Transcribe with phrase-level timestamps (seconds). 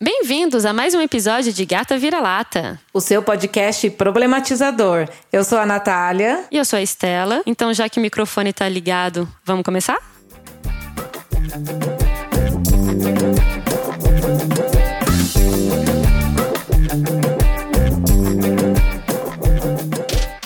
[0.00, 2.80] Bem-vindos a mais um episódio de Gata Vira-Lata.
[2.94, 5.08] O seu podcast problematizador.
[5.32, 6.44] Eu sou a Natália.
[6.52, 7.42] E eu sou a Estela.
[7.44, 9.98] Então, já que o microfone tá ligado, vamos começar?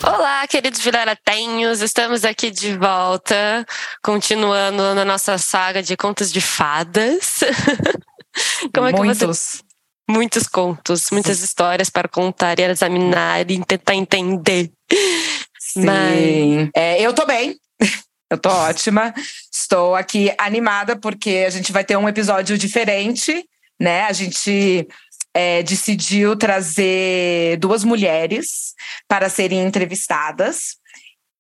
[0.02, 3.66] Olá, queridos viraratenhos, estamos aqui de volta,
[4.02, 7.40] continuando na nossa saga de contos de fadas.
[8.74, 9.18] Como é Muitos.
[9.18, 9.72] que você...
[10.10, 14.70] Muitos contos, muitas histórias para contar e examinar e tentar entender.
[15.58, 15.84] Sim.
[15.84, 16.70] Mas...
[16.74, 17.56] É, eu tô bem.
[18.28, 19.14] Eu tô ótima.
[19.52, 23.44] Estou aqui animada porque a gente vai ter um episódio diferente,
[23.80, 24.04] né?
[24.04, 24.88] A gente
[25.34, 28.74] é, decidiu trazer duas mulheres
[29.08, 30.76] para serem entrevistadas.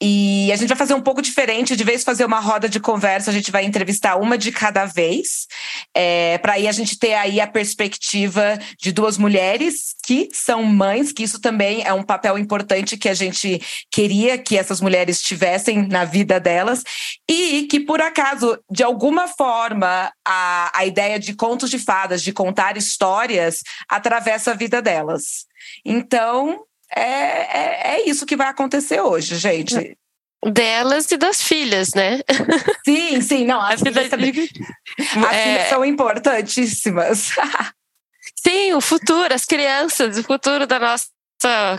[0.04, 3.30] E a gente vai fazer um pouco diferente, de vez fazer uma roda de conversa,
[3.30, 5.46] a gente vai entrevistar uma de cada vez,
[5.94, 11.12] é, para aí a gente ter aí a perspectiva de duas mulheres que são mães,
[11.12, 15.86] que isso também é um papel importante que a gente queria que essas mulheres tivessem
[15.86, 16.82] na vida delas,
[17.30, 22.32] e que por acaso, de alguma forma, a, a ideia de contos de fadas, de
[22.32, 25.46] contar histórias, atravessa a vida delas.
[25.84, 26.64] Então,
[26.94, 29.96] é, é, é, isso que vai acontecer hoje, gente.
[30.44, 32.20] Delas e das filhas, né?
[32.84, 34.30] Sim, sim, não, as, filhas, também,
[34.98, 35.44] as é...
[35.44, 37.30] filhas são importantíssimas.
[38.44, 41.06] Sim, o futuro, as crianças, o futuro da nossa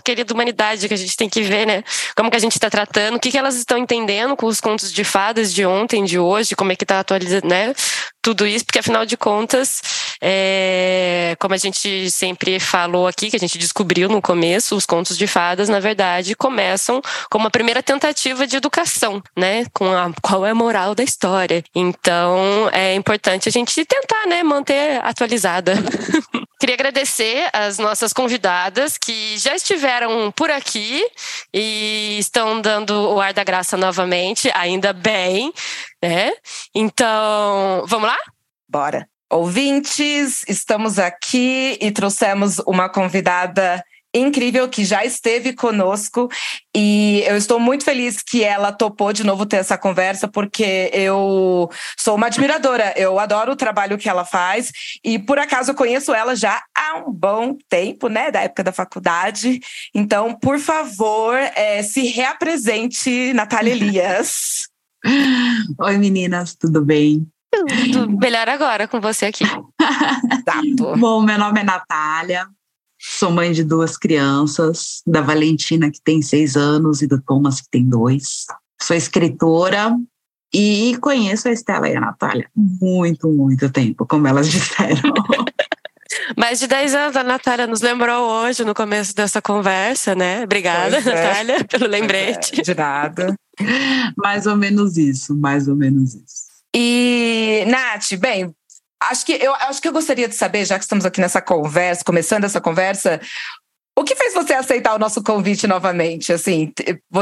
[0.02, 1.82] querida humanidade que a gente tem que ver, né?
[2.16, 4.92] Como que a gente está tratando, o que, que elas estão entendendo com os contos
[4.92, 7.74] de fadas de ontem, de hoje, como é que está atualizando, né?
[8.22, 9.82] Tudo isso, porque afinal de contas,
[10.20, 15.18] é, como a gente sempre falou aqui, que a gente descobriu no começo, os contos
[15.18, 19.66] de fadas, na verdade, começam como uma primeira tentativa de educação, né?
[19.74, 21.62] Com a, qual é a moral da história.
[21.74, 25.74] Então, é importante a gente tentar, né, manter atualizada.
[26.64, 31.06] Queria agradecer as nossas convidadas que já estiveram por aqui
[31.52, 35.52] e estão dando o ar da graça novamente, ainda bem,
[36.02, 36.32] né?
[36.74, 38.16] Então, vamos lá?
[38.66, 39.06] Bora.
[39.30, 46.30] Ouvintes, estamos aqui e trouxemos uma convidada incrível que já esteve conosco
[46.74, 51.68] e eu estou muito feliz que ela topou de novo ter essa conversa porque eu
[51.98, 54.70] sou uma admiradora, eu adoro o trabalho que ela faz
[55.02, 58.72] e por acaso eu conheço ela já há um bom tempo, né, da época da
[58.72, 59.60] faculdade.
[59.94, 64.68] Então, por favor, é, se reapresente, Natália Elias.
[65.80, 67.26] Oi meninas, tudo bem?
[67.92, 69.44] Tudo melhor agora com você aqui.
[70.98, 72.46] Bom, meu nome é Natália,
[73.06, 77.68] Sou mãe de duas crianças, da Valentina, que tem seis anos, e do Thomas, que
[77.70, 78.46] tem dois.
[78.80, 79.94] Sou escritora
[80.54, 85.12] e conheço a Estela e a Natália muito, muito tempo, como elas disseram.
[86.34, 90.42] Mais de 10 anos, a Natália nos lembrou hoje, no começo dessa conversa, né?
[90.44, 91.00] Obrigada, é.
[91.02, 92.58] Natália, pelo lembrete.
[92.58, 93.34] É, de nada.
[94.16, 96.44] mais ou menos isso, mais ou menos isso.
[96.74, 98.54] E, Nath, bem,
[99.10, 102.04] acho que eu acho que eu gostaria de saber, já que estamos aqui nessa conversa,
[102.04, 103.20] começando essa conversa,
[103.96, 106.32] o que fez você aceitar o nosso convite novamente?
[106.32, 106.72] Assim,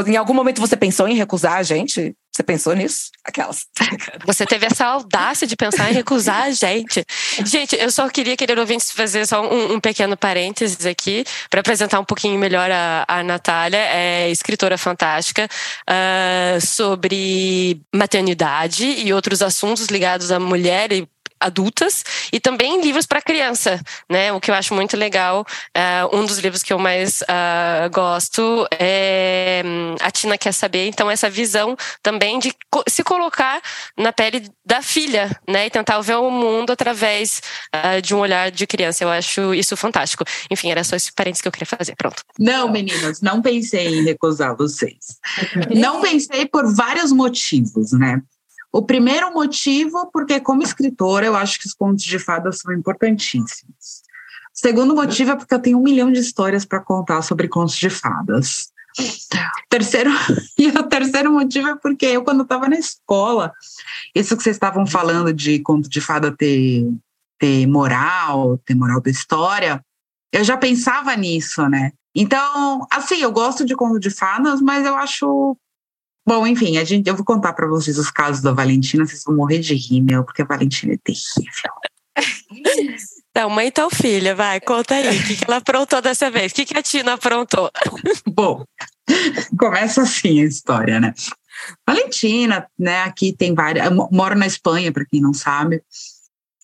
[0.07, 2.15] em algum momento você pensou em recusar a gente?
[2.35, 3.11] Você pensou nisso?
[3.23, 3.67] Aquelas.
[4.25, 7.05] Você teve essa audácia de pensar em recusar a gente.
[7.45, 11.99] Gente, eu só queria, querer ouvir fazer só um, um pequeno parênteses aqui para apresentar
[11.99, 13.77] um pouquinho melhor a, a Natália.
[13.77, 21.07] É escritora fantástica uh, sobre maternidade e outros assuntos ligados à mulher e
[21.43, 24.31] adultas e também livros para criança, né?
[24.31, 25.45] O que eu acho muito legal,
[25.75, 30.87] uh, um dos livros que eu mais uh, gosto é hum, A Tina Quer Saber.
[30.87, 32.53] Então, essa visão também de
[32.87, 33.61] se colocar
[33.97, 35.67] na pele da filha, né?
[35.67, 37.41] E tentar ver o mundo através
[37.75, 39.03] uh, de um olhar de criança.
[39.03, 40.23] Eu acho isso fantástico.
[40.49, 41.95] Enfim, era só esse parênteses que eu queria fazer.
[41.95, 42.23] Pronto.
[42.39, 45.19] Não, meninas, não pensei em recusar vocês.
[45.75, 48.21] Não pensei por vários motivos, né?
[48.73, 54.01] O primeiro motivo, porque como escritora, eu acho que os contos de fadas são importantíssimos.
[54.51, 57.75] O segundo motivo é porque eu tenho um milhão de histórias para contar sobre contos
[57.75, 58.71] de fadas.
[58.99, 60.09] O terceiro,
[60.57, 63.53] e o terceiro motivo é porque eu, quando estava na escola,
[64.15, 66.91] isso que vocês estavam falando de conto de fada ter,
[67.37, 69.85] ter moral, ter moral da história,
[70.31, 71.91] eu já pensava nisso, né?
[72.15, 75.55] Então, assim, eu gosto de conto de fadas, mas eu acho
[76.25, 79.35] Bom, enfim, a gente, eu vou contar para vocês os casos da Valentina, vocês vão
[79.35, 81.73] morrer de rir, meu, porque a Valentina é terrível.
[83.35, 86.51] Então, mãe tal filha, vai, conta aí, o que, que ela aprontou dessa vez?
[86.51, 87.71] O que, que a Tina aprontou?
[88.29, 88.63] Bom,
[89.57, 91.15] começa assim a história, né?
[91.87, 95.81] Valentina, né, aqui tem várias, eu moro na Espanha, para quem não sabe,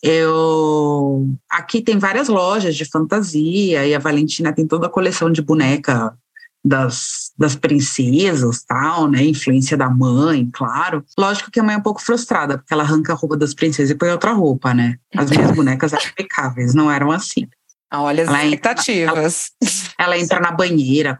[0.00, 5.42] Eu aqui tem várias lojas de fantasia e a Valentina tem toda a coleção de
[5.42, 6.16] boneca
[6.64, 9.24] das, das princesas, tal, né?
[9.24, 11.04] Influência da mãe, claro.
[11.18, 13.90] Lógico que a mãe é um pouco frustrada, porque ela arranca a roupa das princesas
[13.90, 14.98] e põe outra roupa, né?
[15.16, 17.48] As minhas bonecas eram impecáveis, não eram assim.
[17.92, 19.50] Olha as ela expectativas.
[19.60, 21.18] Entra, ela, ela, entra na banheira,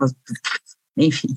[0.96, 1.36] enfim.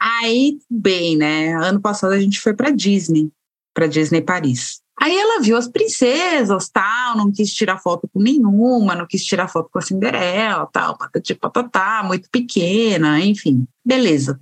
[0.00, 1.54] Aí, bem, né?
[1.54, 3.30] Ano passado a gente foi para Disney,
[3.72, 4.83] para Disney Paris.
[5.00, 9.48] Aí ela viu as princesas, tal, não quis tirar foto com nenhuma, não quis tirar
[9.48, 14.40] foto com a Cinderela, tal, patati patatá, muito pequena, enfim, beleza.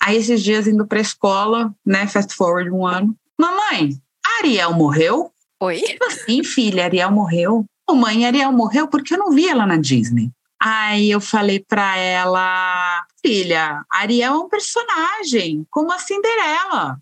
[0.00, 3.98] Aí esses dias indo pra escola, né, fast forward um ano, mamãe,
[4.38, 5.32] Ariel morreu?
[5.60, 5.80] Oi?
[5.80, 7.64] Tipo assim, filha, Ariel morreu?
[7.88, 10.30] Mamãe, Ariel morreu porque eu não vi ela na Disney.
[10.60, 16.98] Aí eu falei para ela, filha, Ariel é um personagem, como a Cinderela.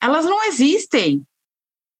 [0.00, 1.24] Elas não existem.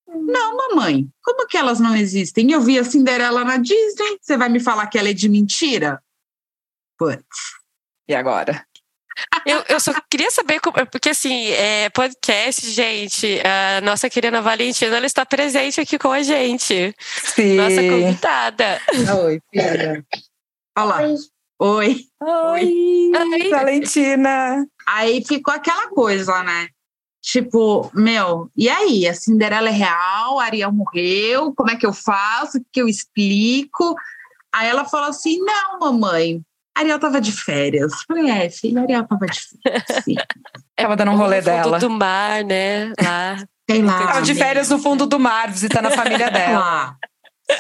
[0.09, 2.51] Não, mamãe, como que elas não existem?
[2.51, 6.03] Eu vi a Cinderela na Disney, você vai me falar que ela é de mentira?
[6.99, 7.23] Putz.
[8.09, 8.65] E agora?
[9.45, 14.97] Eu, eu só queria saber, como, porque assim, é, podcast, gente, a nossa querida Valentina,
[14.97, 16.95] ela está presente aqui com a gente.
[17.35, 17.57] Sim.
[17.57, 18.81] Nossa convidada.
[19.25, 20.07] Oi, filha.
[20.79, 21.01] Olá.
[21.03, 21.17] Oi.
[21.59, 22.05] Oi.
[22.23, 23.11] Oi.
[23.13, 23.51] Oi.
[23.51, 24.65] Valentina.
[24.87, 26.69] Aí ficou aquela coisa, né?
[27.31, 29.07] Tipo, meu, e aí?
[29.07, 30.41] A Cinderela é real?
[30.41, 31.53] A Ariel morreu?
[31.55, 32.57] Como é que eu faço?
[32.57, 33.95] O que eu explico?
[34.51, 36.41] Aí ela falou assim: não, mamãe,
[36.75, 37.93] a Ariel tava de férias.
[37.93, 40.05] Eu falei, é, filha, a Ariel tava de férias.
[40.75, 41.79] tava dando um rolê dela.
[41.79, 42.95] do mar, né?
[42.99, 43.37] Lá.
[43.71, 44.07] Sei lá.
[44.07, 46.97] Tava de férias no fundo do mar, visitando a família dela.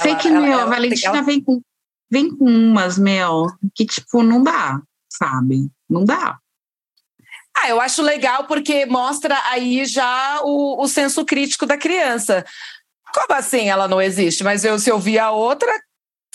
[0.00, 1.22] Sei que, ela, meu, ela, a Valentina ela...
[1.22, 1.60] vem, com,
[2.10, 4.80] vem com umas, meu, que tipo, não dá,
[5.12, 5.70] sabe?
[5.90, 6.38] Não dá.
[7.68, 12.44] Ah, eu acho legal porque mostra aí já o, o senso crítico da criança.
[13.12, 14.42] Como assim ela não existe?
[14.42, 15.70] Mas eu, se eu vi a outra,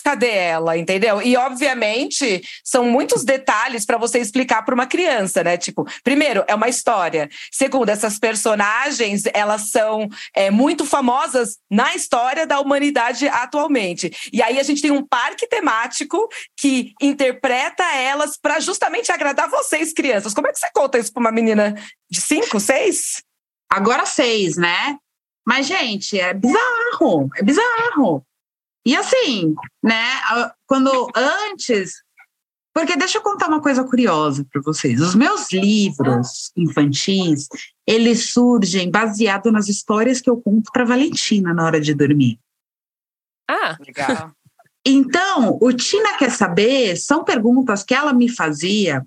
[0.04, 1.22] cadê ela, entendeu?
[1.22, 5.56] E obviamente são muitos detalhes para você explicar para uma criança, né?
[5.56, 7.30] Tipo, primeiro é uma história.
[7.50, 14.12] Segundo, essas personagens elas são é, muito famosas na história da humanidade atualmente.
[14.30, 19.94] E aí a gente tem um parque temático que interpreta elas para justamente agradar vocês,
[19.94, 20.34] crianças.
[20.34, 21.74] Como é que você conta isso para uma menina
[22.10, 23.22] de cinco, seis?
[23.70, 24.98] Agora seis, né?
[25.46, 28.24] Mas, gente, é bizarro, é bizarro.
[28.86, 30.20] E assim, né,
[30.66, 32.02] quando antes.
[32.74, 35.00] Porque deixa eu contar uma coisa curiosa para vocês.
[35.00, 37.48] Os meus livros infantis,
[37.86, 42.38] eles surgem baseado nas histórias que eu conto para Valentina na hora de dormir.
[43.48, 44.32] Ah, legal.
[44.84, 49.06] Então, o Tina quer saber são perguntas que ela me fazia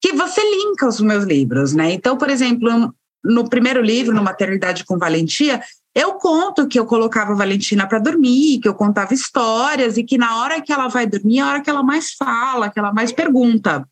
[0.00, 1.92] que você linka os meus livros, né?
[1.92, 2.94] Então, por exemplo,
[3.28, 5.62] no primeiro livro, no Maternidade com Valentia,
[5.94, 10.16] eu conto que eu colocava a Valentina para dormir, que eu contava histórias e que
[10.16, 12.92] na hora que ela vai dormir é a hora que ela mais fala, que ela
[12.92, 13.86] mais pergunta.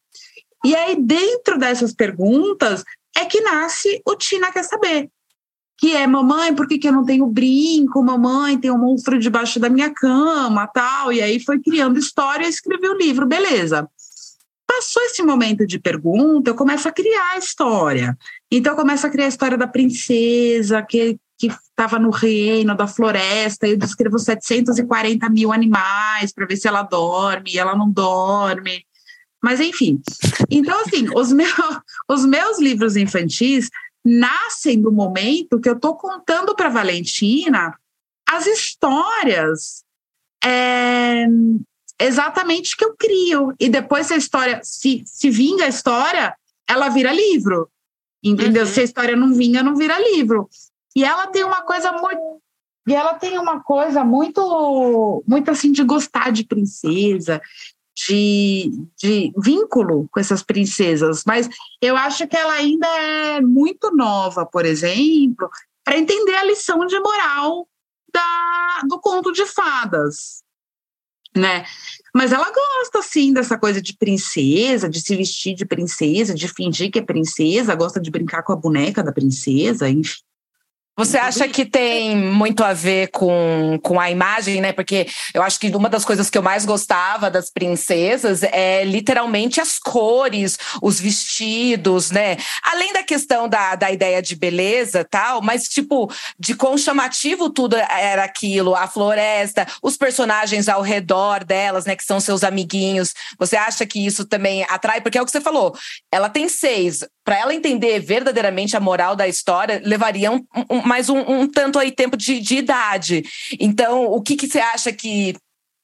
[0.64, 2.82] E aí, dentro dessas perguntas,
[3.16, 5.10] é que nasce o Tina Quer Saber.
[5.78, 8.02] Que é, mamãe, por que, que eu não tenho brinco?
[8.02, 11.12] Mamãe, tem um monstro debaixo da minha cama, tal.
[11.12, 13.86] E aí foi criando história e escrevi o livro, beleza.
[14.66, 18.16] Passou esse momento de pergunta, eu começo a criar a história.
[18.50, 22.87] Então, eu começo a criar a história da princesa, que que estava no reino da
[22.87, 28.84] floresta, eu descrevo 740 mil animais para ver se ela dorme, e ela não dorme.
[29.43, 30.00] Mas, enfim.
[30.50, 31.46] Então, assim, os, meu,
[32.08, 33.69] os meus livros infantis
[34.05, 37.76] nascem do momento que eu estou contando para Valentina
[38.29, 39.84] as histórias
[40.44, 41.26] é,
[42.00, 43.55] exatamente que eu crio.
[43.60, 46.34] E depois, se a história, se, se vinga a história,
[46.69, 47.69] ela vira livro.
[48.26, 48.64] Entendeu?
[48.64, 48.68] Uhum.
[48.68, 50.48] Se a história não vinga, não vira livro.
[50.96, 52.40] E ela tem uma coisa muito
[52.88, 57.42] e ela tem uma coisa muito muito assim de gostar de princesa,
[57.96, 61.48] de, de vínculo com essas princesas, mas
[61.80, 65.50] eu acho que ela ainda é muito nova, por exemplo,
[65.84, 67.66] para entender a lição de moral
[68.12, 70.42] da, do conto de fadas,
[71.38, 71.64] né?
[72.14, 76.90] Mas ela gosta, assim, dessa coisa de princesa, de se vestir de princesa, de fingir
[76.90, 80.20] que é princesa, gosta de brincar com a boneca da princesa, enfim.
[80.98, 84.72] Você acha que tem muito a ver com, com a imagem, né?
[84.72, 89.60] Porque eu acho que uma das coisas que eu mais gostava das princesas é literalmente
[89.60, 92.38] as cores, os vestidos, né?
[92.62, 97.76] Além da questão da, da ideia de beleza tal, mas tipo, de quão chamativo tudo
[97.76, 101.94] era aquilo, a floresta, os personagens ao redor delas, né?
[101.94, 103.12] Que são seus amiguinhos.
[103.38, 105.03] Você acha que isso também atrai?
[105.03, 105.76] Porque é o que você falou,
[106.10, 107.05] ela tem seis.
[107.22, 111.78] Para ela entender verdadeiramente a moral da história, levaria um, um mais um, um tanto
[111.78, 113.24] aí tempo de, de, idade.
[113.58, 115.36] Então, o que, que você acha que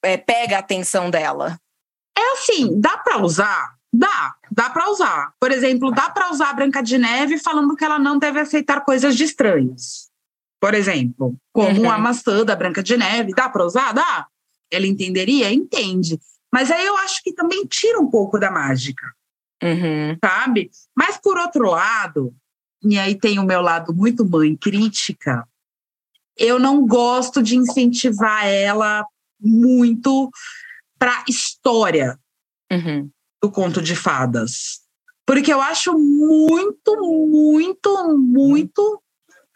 [0.02, 1.58] é, pega a atenção dela?
[2.16, 3.74] É assim, dá para usar?
[3.92, 5.32] Dá, dá para usar.
[5.38, 8.84] Por exemplo, dá para usar a Branca de Neve falando que ela não deve aceitar
[8.84, 10.08] coisas de estranhos.
[10.58, 11.90] Por exemplo, como uhum.
[11.90, 13.92] a maçã da Branca de Neve, dá para usar?
[13.92, 14.26] Dá.
[14.70, 15.52] Ela entenderia?
[15.52, 16.18] Entende.
[16.50, 19.06] Mas aí eu acho que também tira um pouco da mágica.
[19.62, 20.16] Uhum.
[20.24, 20.70] Sabe?
[20.96, 22.34] Mas por outro lado,
[22.82, 25.46] e aí tem o meu lado muito mãe crítica,
[26.36, 29.04] eu não gosto de incentivar ela
[29.40, 30.30] muito
[30.98, 32.18] para história
[32.70, 33.10] uhum.
[33.42, 34.80] do conto de fadas.
[35.26, 36.96] Porque eu acho muito,
[37.28, 39.02] muito, muito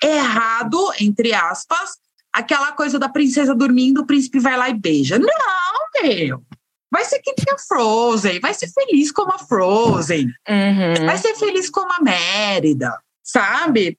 [0.03, 1.99] errado, entre aspas,
[2.33, 5.19] aquela coisa da princesa dormindo, o príncipe vai lá e beija.
[5.19, 6.43] Não, meu!
[6.91, 11.07] Vai ser que nem a Frozen, vai ser feliz como a Frozen, uhum.
[11.07, 13.99] vai ser feliz como a Mérida, sabe?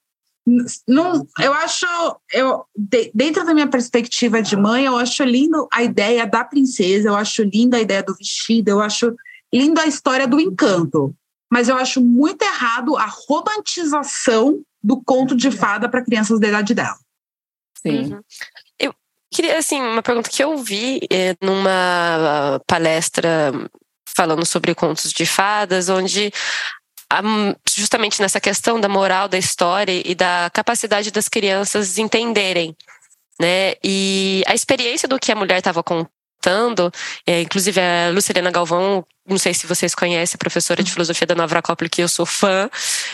[0.87, 1.85] Não, eu acho,
[2.31, 2.63] eu,
[3.13, 7.43] dentro da minha perspectiva de mãe, eu acho lindo a ideia da princesa, eu acho
[7.43, 9.13] linda a ideia do vestido, eu acho
[9.53, 11.13] lindo a história do encanto.
[11.51, 16.73] Mas eu acho muito errado a romantização do conto de fada para crianças da idade
[16.73, 16.97] dela.
[17.81, 18.13] Sim.
[18.13, 18.21] Uhum.
[18.79, 18.95] Eu
[19.29, 23.51] queria, assim, uma pergunta que eu vi é, numa palestra
[24.15, 26.31] falando sobre contos de fadas, onde
[27.69, 32.75] justamente nessa questão da moral da história e da capacidade das crianças entenderem,
[33.39, 33.73] né?
[33.83, 36.91] E a experiência do que a mulher estava contando,
[37.25, 41.59] é, inclusive a Lucilena Galvão, não sei se vocês conhecem, professora de filosofia da Nova
[41.59, 42.69] Acópole, que eu sou fã,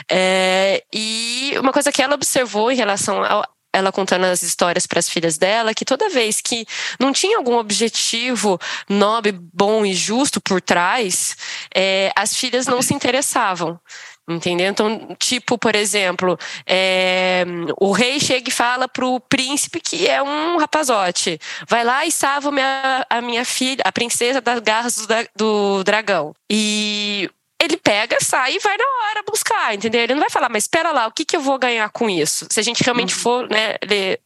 [0.09, 4.99] é, e uma coisa que ela observou em relação ao, ela contando as histórias para
[4.99, 6.65] as filhas dela, que toda vez que
[6.99, 11.35] não tinha algum objetivo nobre, bom e justo por trás,
[11.73, 13.79] é, as filhas não se interessavam.
[14.25, 14.67] Entendeu?
[14.67, 17.43] Então, tipo, por exemplo, é,
[17.77, 21.37] o rei chega e fala pro príncipe que é um rapazote.
[21.67, 26.33] Vai lá e salva minha, a minha filha, a princesa das garras do, do dragão.
[26.49, 27.29] E
[27.63, 30.01] ele pega, sai e vai na hora buscar, entendeu?
[30.01, 32.47] Ele não vai falar, mas espera lá, o que, que eu vou ganhar com isso?
[32.49, 33.19] Se a gente realmente uhum.
[33.19, 34.19] for né, ler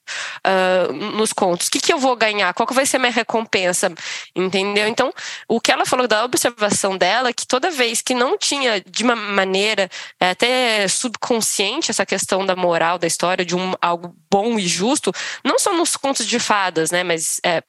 [0.45, 2.53] uh, nos contos, o que, que eu vou ganhar?
[2.53, 3.93] Qual que vai ser a minha recompensa?
[4.35, 4.87] Entendeu?
[4.87, 5.13] Então,
[5.47, 9.15] o que ela falou da observação dela, que toda vez que não tinha de uma
[9.15, 9.89] maneira
[10.19, 15.11] é, até subconsciente essa questão da moral da história, de um algo bom e justo,
[15.43, 17.61] não só nos contos de fadas, né, mas é,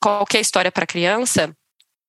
[0.00, 1.54] qualquer história para criança,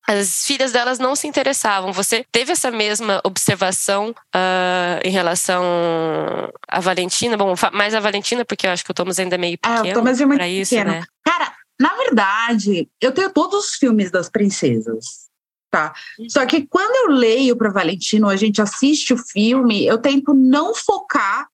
[0.08, 1.92] as filhas delas não se interessavam.
[1.94, 5.64] Você teve essa mesma observação uh, em relação
[6.68, 7.36] à Valentina?
[7.36, 9.92] Bom, mais a Valentina, porque eu acho que o Thomas ainda é meio pequeno é,
[9.92, 10.92] o Thomas é muito isso, pequeno.
[10.92, 11.04] né?
[11.24, 15.26] Cara, na verdade, eu tenho todos os filmes das princesas.
[15.72, 15.94] Tá?
[16.30, 20.74] Só que quando eu leio para Valentino, a gente assiste o filme, eu tento não
[20.74, 21.48] focar.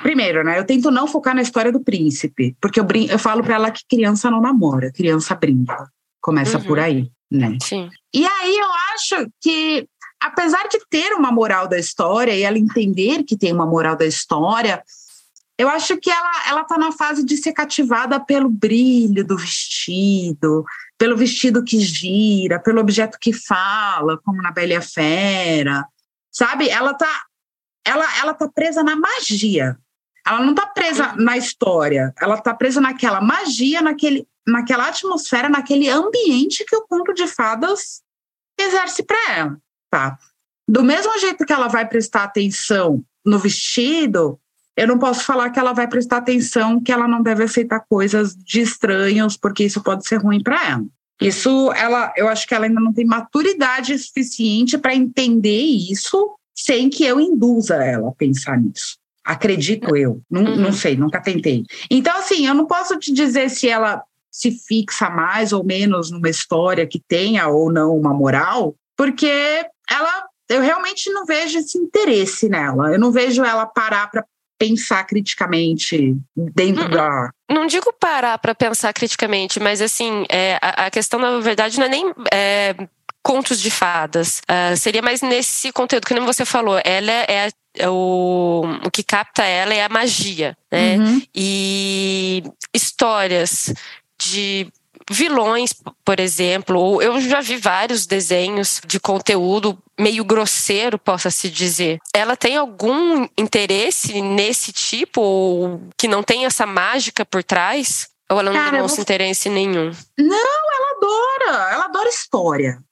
[0.00, 0.60] Primeiro, né?
[0.60, 3.70] Eu tento não focar na história do príncipe, porque eu, brin eu falo para ela
[3.72, 5.88] que criança não namora, criança brinca.
[6.20, 6.64] Começa uhum.
[6.64, 7.58] por aí né?
[7.62, 7.90] Sim.
[8.12, 9.88] E aí eu acho que,
[10.20, 14.06] apesar de ter uma moral da história e ela entender que tem uma moral da
[14.06, 14.82] história,
[15.58, 20.64] eu acho que ela ela tá na fase de ser cativada pelo brilho do vestido,
[20.98, 25.86] pelo vestido que gira, pelo objeto que fala, como na Bela e a Fera,
[26.30, 26.68] sabe?
[26.68, 27.24] Ela tá
[27.86, 29.78] ela ela tá presa na magia.
[30.26, 35.88] Ela não tá presa na história, ela tá presa naquela magia, naquele naquela atmosfera, naquele
[35.88, 38.02] ambiente que o conto de fadas
[38.60, 39.56] exerce para ela,
[39.90, 40.18] tá?
[40.68, 44.38] Do mesmo jeito que ela vai prestar atenção no vestido,
[44.76, 48.34] eu não posso falar que ela vai prestar atenção que ela não deve aceitar coisas
[48.34, 50.84] de estranhos, porque isso pode ser ruim para ela.
[51.20, 56.90] Isso, ela, eu acho que ela ainda não tem maturidade suficiente para entender isso sem
[56.90, 58.98] que eu induza ela a pensar nisso.
[59.24, 60.56] Acredito eu, não, uhum.
[60.56, 61.64] não sei, nunca tentei.
[61.90, 66.28] Então, assim, eu não posso te dizer se ela se fixa mais ou menos numa
[66.28, 69.30] história que tenha ou não uma moral, porque
[69.90, 72.92] ela eu realmente não vejo esse interesse nela.
[72.92, 74.24] Eu não vejo ela parar para
[74.58, 77.30] pensar criticamente dentro não, da.
[77.50, 81.86] Não digo parar para pensar criticamente, mas assim, é, a, a, questão, na verdade, não
[81.86, 82.12] é nem.
[82.32, 82.74] É,
[83.24, 84.42] contos de fadas.
[84.42, 86.78] Uh, seria mais nesse conteúdo que nem você falou.
[86.84, 90.98] Ela é, é o, o que capta ela é a magia, né?
[90.98, 91.22] Uhum.
[91.34, 93.72] E histórias
[94.20, 94.68] de
[95.10, 101.48] vilões, por exemplo, ou eu já vi vários desenhos de conteúdo meio grosseiro, possa se
[101.48, 101.98] dizer.
[102.14, 108.08] Ela tem algum interesse nesse tipo ou que não tem essa mágica por trás?
[108.30, 109.02] Ou ela não Cara, demonstra vou...
[109.02, 109.92] interesse nenhum?
[110.18, 112.82] Não, ela adora, ela adora história.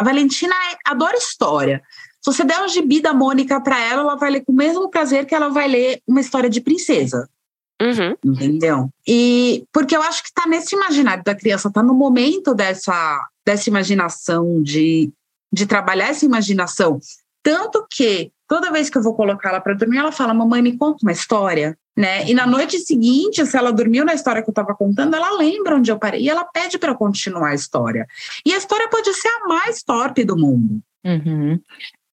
[0.00, 0.54] A Valentina
[0.86, 1.82] adora história.
[2.22, 4.88] Se você der um gibi da Mônica para ela, ela vai ler com o mesmo
[4.88, 7.28] prazer que ela vai ler uma história de princesa.
[7.82, 8.16] Uhum.
[8.24, 8.88] Entendeu?
[9.06, 13.68] E porque eu acho que está nesse imaginário da criança, está no momento dessa, dessa
[13.68, 15.10] imaginação, de,
[15.52, 16.98] de trabalhar essa imaginação.
[17.42, 20.78] Tanto que toda vez que eu vou colocar ela para dormir, ela fala: Mamãe, me
[20.78, 21.76] conta uma história.
[22.00, 22.26] Né?
[22.26, 25.76] E na noite seguinte, se ela dormiu na história que eu estava contando, ela lembra
[25.76, 28.06] onde eu parei e ela pede para continuar a história.
[28.42, 30.80] E a história pode ser a mais torpe do mundo.
[31.04, 31.60] Uhum.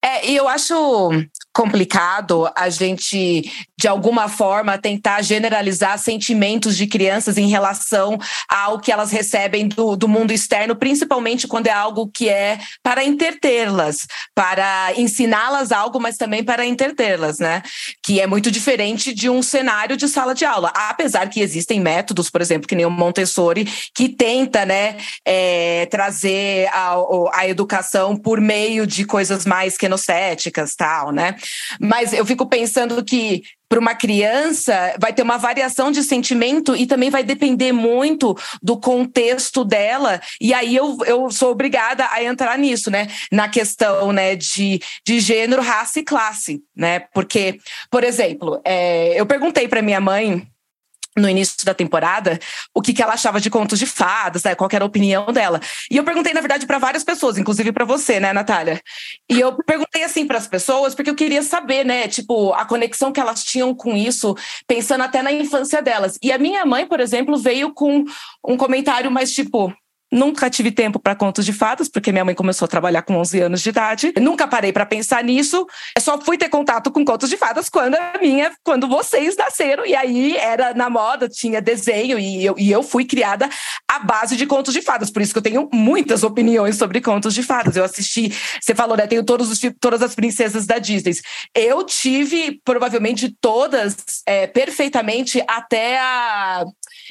[0.03, 1.09] É, e eu acho
[1.57, 8.15] complicado a gente, de alguma forma, tentar generalizar sentimentos de crianças em relação
[8.47, 13.03] ao que elas recebem do, do mundo externo, principalmente quando é algo que é para
[13.03, 17.63] entretê-las, para ensiná-las algo, mas também para entretê-las, né?
[18.03, 20.71] Que é muito diferente de um cenário de sala de aula.
[20.75, 26.67] Apesar que existem métodos, por exemplo, que nem o Montessori, que tenta, né, é, trazer
[26.71, 26.97] a,
[27.33, 31.35] a educação por meio de coisas mais quenocéticas, tal, né?
[31.79, 36.85] Mas eu fico pensando que para uma criança vai ter uma variação de sentimento e
[36.85, 40.21] também vai depender muito do contexto dela.
[40.39, 43.07] E aí eu, eu sou obrigada a entrar nisso, né?
[43.31, 47.01] Na questão né, de, de gênero, raça e classe, né?
[47.13, 47.59] Porque,
[47.91, 50.47] por exemplo, é, eu perguntei para minha mãe
[51.17, 52.39] no início da temporada
[52.73, 54.55] o que, que ela achava de contos de fadas, né?
[54.55, 55.59] qual era a opinião dela.
[55.89, 58.81] E eu perguntei, na verdade, para várias pessoas, inclusive para você, né, Natália?
[59.29, 63.11] E eu perguntei assim para as pessoas, porque eu queria saber, né, tipo, a conexão
[63.11, 64.35] que elas tinham com isso,
[64.67, 66.17] pensando até na infância delas.
[66.21, 68.03] E a minha mãe, por exemplo, veio com
[68.45, 69.73] um comentário mais tipo.
[70.09, 73.41] Nunca tive tempo para contos de fadas, porque minha mãe começou a trabalhar com 11
[73.41, 74.13] anos de idade.
[74.19, 75.67] Nunca parei para pensar nisso.
[75.99, 79.85] Só fui ter contato com contos de fadas quando a minha, quando vocês nasceram.
[79.85, 83.49] E aí era na moda, tinha desenho e eu, e eu fui criada
[83.85, 85.11] à base de contos de fadas.
[85.11, 87.75] Por isso que eu tenho muitas opiniões sobre contos de fadas.
[87.75, 89.07] Eu assisti, você falou, né?
[89.07, 91.15] Tenho todos os, todas as princesas da Disney.
[91.53, 93.95] Eu tive provavelmente todas
[94.25, 96.63] é, perfeitamente até a.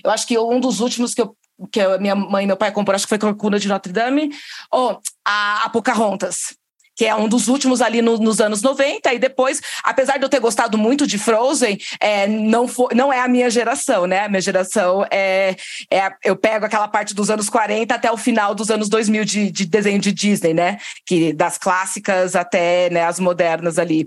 [0.03, 1.37] Eu acho que um dos últimos que eu
[1.71, 4.31] que a minha mãe e meu pai compraram, acho que foi Corcunda de Notre Dame,
[4.71, 6.57] ou a, a Pocahontas
[6.97, 10.29] que é um dos últimos ali no, nos anos 90, e depois, apesar de eu
[10.31, 14.21] ter gostado muito de Frozen, é, não, for, não é a minha geração, né?
[14.21, 15.55] A minha geração é,
[15.93, 16.11] é.
[16.25, 19.67] Eu pego aquela parte dos anos 40 até o final dos anos 2000 de, de
[19.67, 20.79] desenho de Disney, né?
[21.05, 24.07] Que, das clássicas até né, as modernas ali.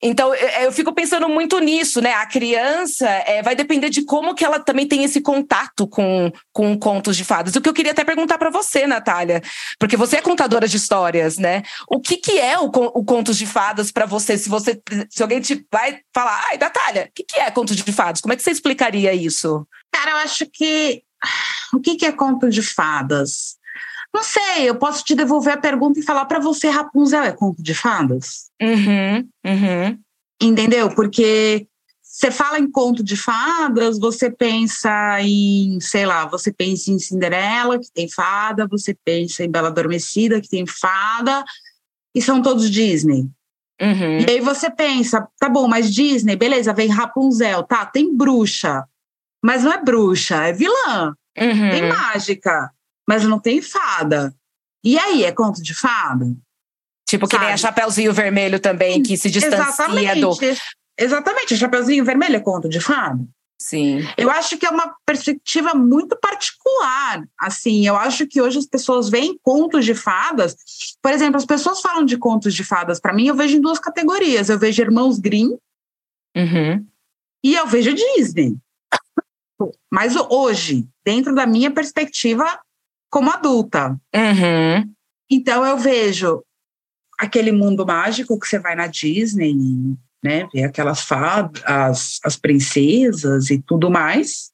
[0.00, 2.12] Então, eu fico pensando muito nisso, né?
[2.12, 6.78] A criança é, vai depender de como que ela também tem esse contato com, com
[6.78, 7.56] contos de fadas.
[7.56, 9.42] O que eu queria até perguntar para você, Natália,
[9.78, 11.62] porque você é contadora de histórias, né?
[11.88, 14.38] O que, que é o, o contos de fadas para você?
[14.38, 14.80] Se você,
[15.10, 18.20] se alguém te vai falar, ai, Natália, o que, que é contos de fadas?
[18.20, 19.66] Como é que você explicaria isso?
[19.92, 21.02] Cara, eu acho que
[21.74, 23.57] o que, que é conto de fadas?
[24.18, 27.62] Não sei, eu posso te devolver a pergunta e falar para você, Rapunzel é conto
[27.62, 28.50] de fadas?
[28.60, 29.98] Uhum, uhum.
[30.42, 30.90] Entendeu?
[30.90, 31.68] Porque
[32.02, 37.78] você fala em conto de fadas, você pensa em, sei lá, você pensa em Cinderela,
[37.78, 41.44] que tem fada, você pensa em Bela Adormecida, que tem fada,
[42.12, 43.30] e são todos Disney.
[43.80, 44.18] Uhum.
[44.18, 48.84] E aí você pensa, tá bom, mas Disney, beleza, vem Rapunzel, tá, tem bruxa,
[49.40, 51.70] mas não é bruxa, é vilã, uhum.
[51.70, 52.68] tem mágica
[53.08, 54.34] mas não tem fada.
[54.84, 56.26] E aí, é conto de fada?
[57.08, 57.46] Tipo, que Sabe?
[57.46, 60.20] nem a Chapeuzinho Vermelho também, que se distancia Exatamente.
[60.20, 60.36] do.
[61.00, 63.24] Exatamente, a Chapeuzinho Vermelho é conto de fada.
[63.60, 64.06] Sim.
[64.16, 67.26] Eu acho que é uma perspectiva muito particular.
[67.40, 70.54] Assim, eu acho que hoje as pessoas veem contos de fadas.
[71.02, 73.00] Por exemplo, as pessoas falam de contos de fadas.
[73.00, 74.48] Para mim, eu vejo em duas categorias.
[74.48, 75.56] Eu vejo Irmãos Grimm
[76.36, 76.86] uhum.
[77.42, 78.56] e eu vejo Disney.
[79.90, 82.60] Mas hoje, dentro da minha perspectiva
[83.10, 83.98] como adulta.
[84.14, 84.92] Uhum.
[85.30, 86.42] Então eu vejo
[87.18, 89.54] aquele mundo mágico que você vai na Disney,
[90.22, 90.48] né?
[90.52, 94.50] Ver aquelas fadas, as, as princesas e tudo mais.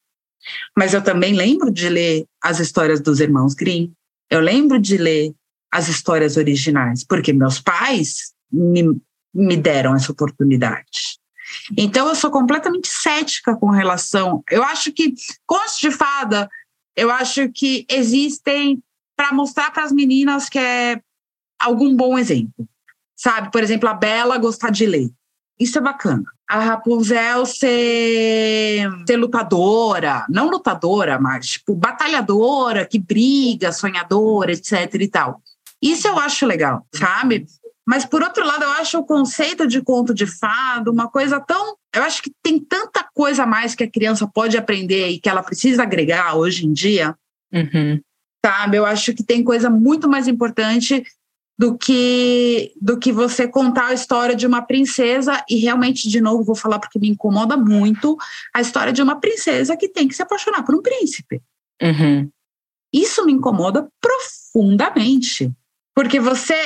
[0.76, 3.92] Mas eu também lembro de ler as histórias dos irmãos Grimm.
[4.30, 5.34] Eu lembro de ler
[5.70, 9.00] as histórias originais, porque meus pais me,
[9.34, 11.18] me deram essa oportunidade.
[11.76, 14.42] Então eu sou completamente cética com relação.
[14.50, 15.14] Eu acho que
[15.46, 16.48] contos de fada
[16.96, 18.83] eu acho que existem
[19.16, 21.00] para mostrar para as meninas que é
[21.59, 22.68] algum bom exemplo.
[23.16, 25.11] Sabe, por exemplo, a Bela gostar de ler.
[25.59, 26.24] Isso é bacana.
[26.48, 35.09] A Rapunzel ser, ser lutadora, não lutadora, mas tipo batalhadora, que briga, sonhadora, etc e
[35.09, 35.40] tal.
[35.80, 37.46] Isso eu acho legal, sabe?
[37.87, 41.76] Mas, por outro lado, eu acho o conceito de conto de fado uma coisa tão.
[41.94, 45.28] Eu acho que tem tanta coisa a mais que a criança pode aprender e que
[45.28, 47.14] ela precisa agregar hoje em dia.
[47.52, 48.00] Uhum.
[48.44, 48.76] Sabe?
[48.76, 51.04] Eu acho que tem coisa muito mais importante
[51.57, 56.42] do que do que você contar a história de uma princesa e realmente de novo
[56.42, 58.16] vou falar porque me incomoda muito
[58.52, 61.40] a história de uma princesa que tem que se apaixonar por um príncipe.
[61.80, 62.28] Uhum.
[62.92, 65.50] Isso me incomoda profundamente,
[65.94, 66.57] porque você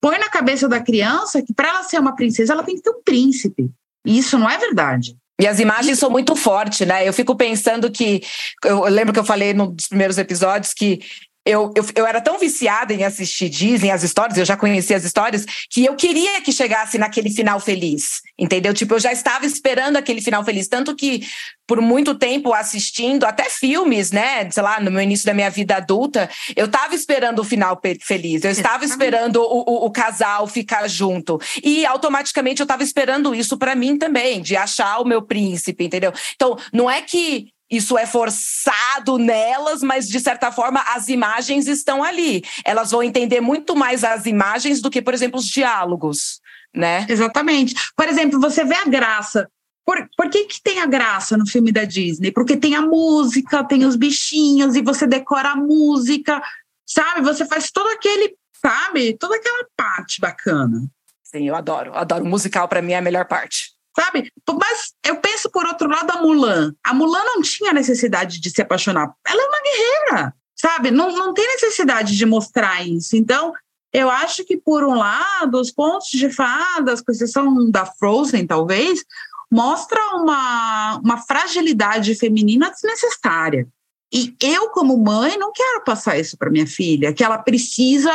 [0.00, 2.90] põe na cabeça da criança que para ela ser uma princesa ela tem que ter
[2.90, 3.70] um príncipe.
[4.04, 5.16] E isso não é verdade.
[5.40, 7.06] E as imagens são muito fortes, né?
[7.06, 8.22] Eu fico pensando que.
[8.64, 11.00] Eu lembro que eu falei nos primeiros episódios que
[11.44, 15.04] eu, eu, eu, era tão viciada em assistir Disney, as histórias, eu já conhecia as
[15.04, 18.72] histórias, que eu queria que chegasse naquele final feliz, entendeu?
[18.72, 20.68] Tipo, eu já estava esperando aquele final feliz.
[20.68, 21.26] Tanto que,
[21.66, 24.50] por muito tempo, assistindo até filmes, né?
[24.50, 28.42] Sei lá, no meu início da minha vida adulta, eu estava esperando o final feliz,
[28.42, 31.38] eu estava esperando o, o, o, casal ficar junto.
[31.62, 36.12] E automaticamente eu estava esperando isso para mim também, de achar o meu príncipe, entendeu?
[36.34, 42.04] Então, não é que isso é forçado nelas, mas de certa forma as imagens estão
[42.04, 42.42] ali.
[42.64, 46.40] Elas vão entender muito mais as imagens do que, por exemplo, os diálogos,
[46.74, 47.06] né?
[47.08, 47.74] Exatamente.
[47.96, 49.48] Por exemplo, você vê a graça.
[49.84, 52.30] Por, por que, que tem a graça no filme da Disney?
[52.30, 56.42] Porque tem a música, tem os bichinhos, e você decora a música,
[56.86, 57.20] sabe?
[57.22, 59.16] Você faz todo aquele, sabe?
[59.18, 60.88] Toda aquela parte bacana.
[61.22, 61.94] Sim, eu adoro.
[61.94, 62.24] Adoro.
[62.24, 64.30] O musical, para mim, é a melhor parte sabe?
[64.48, 66.74] Mas eu penso por outro lado a Mulan.
[66.84, 69.14] A Mulan não tinha necessidade de se apaixonar.
[69.26, 70.90] Ela é uma guerreira, sabe?
[70.90, 73.16] Não, não tem necessidade de mostrar isso.
[73.16, 73.52] Então,
[73.92, 79.04] eu acho que, por um lado, os contos de fadas, com exceção da Frozen, talvez,
[79.50, 83.68] mostra uma, uma fragilidade feminina desnecessária.
[84.12, 88.12] E eu, como mãe, não quero passar isso para minha filha, que ela precisa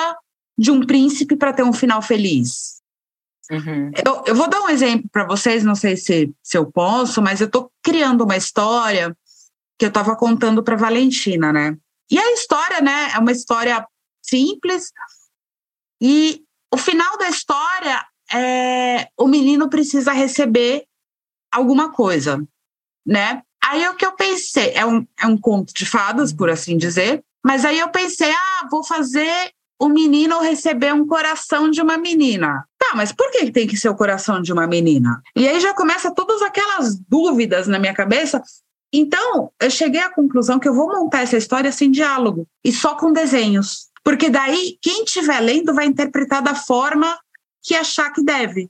[0.58, 2.79] de um príncipe para ter um final feliz.
[3.50, 3.92] Uhum.
[4.06, 7.42] Eu, eu, vou dar um exemplo para vocês, não sei se, se eu posso, mas
[7.42, 9.16] eu estou criando uma história
[9.78, 11.76] que eu estava contando para Valentina, né?
[12.12, 13.86] E a história, né, é uma história
[14.22, 14.92] simples
[16.02, 20.86] e o final da história é o menino precisa receber
[21.52, 22.46] alguma coisa,
[23.06, 23.42] né?
[23.64, 27.24] Aí o que eu pensei, é um, é um conto de fadas, por assim dizer,
[27.44, 32.65] mas aí eu pensei, ah, vou fazer o menino receber um coração de uma menina.
[32.78, 35.22] Tá, mas por que tem que ser o coração de uma menina?
[35.36, 38.44] E aí já começa todas aquelas dúvidas na minha cabeça.
[38.92, 42.96] Então, eu cheguei à conclusão que eu vou montar essa história sem diálogo e só
[42.96, 43.88] com desenhos.
[44.04, 47.18] Porque daí, quem estiver lendo vai interpretar da forma
[47.63, 48.70] que achar que deve.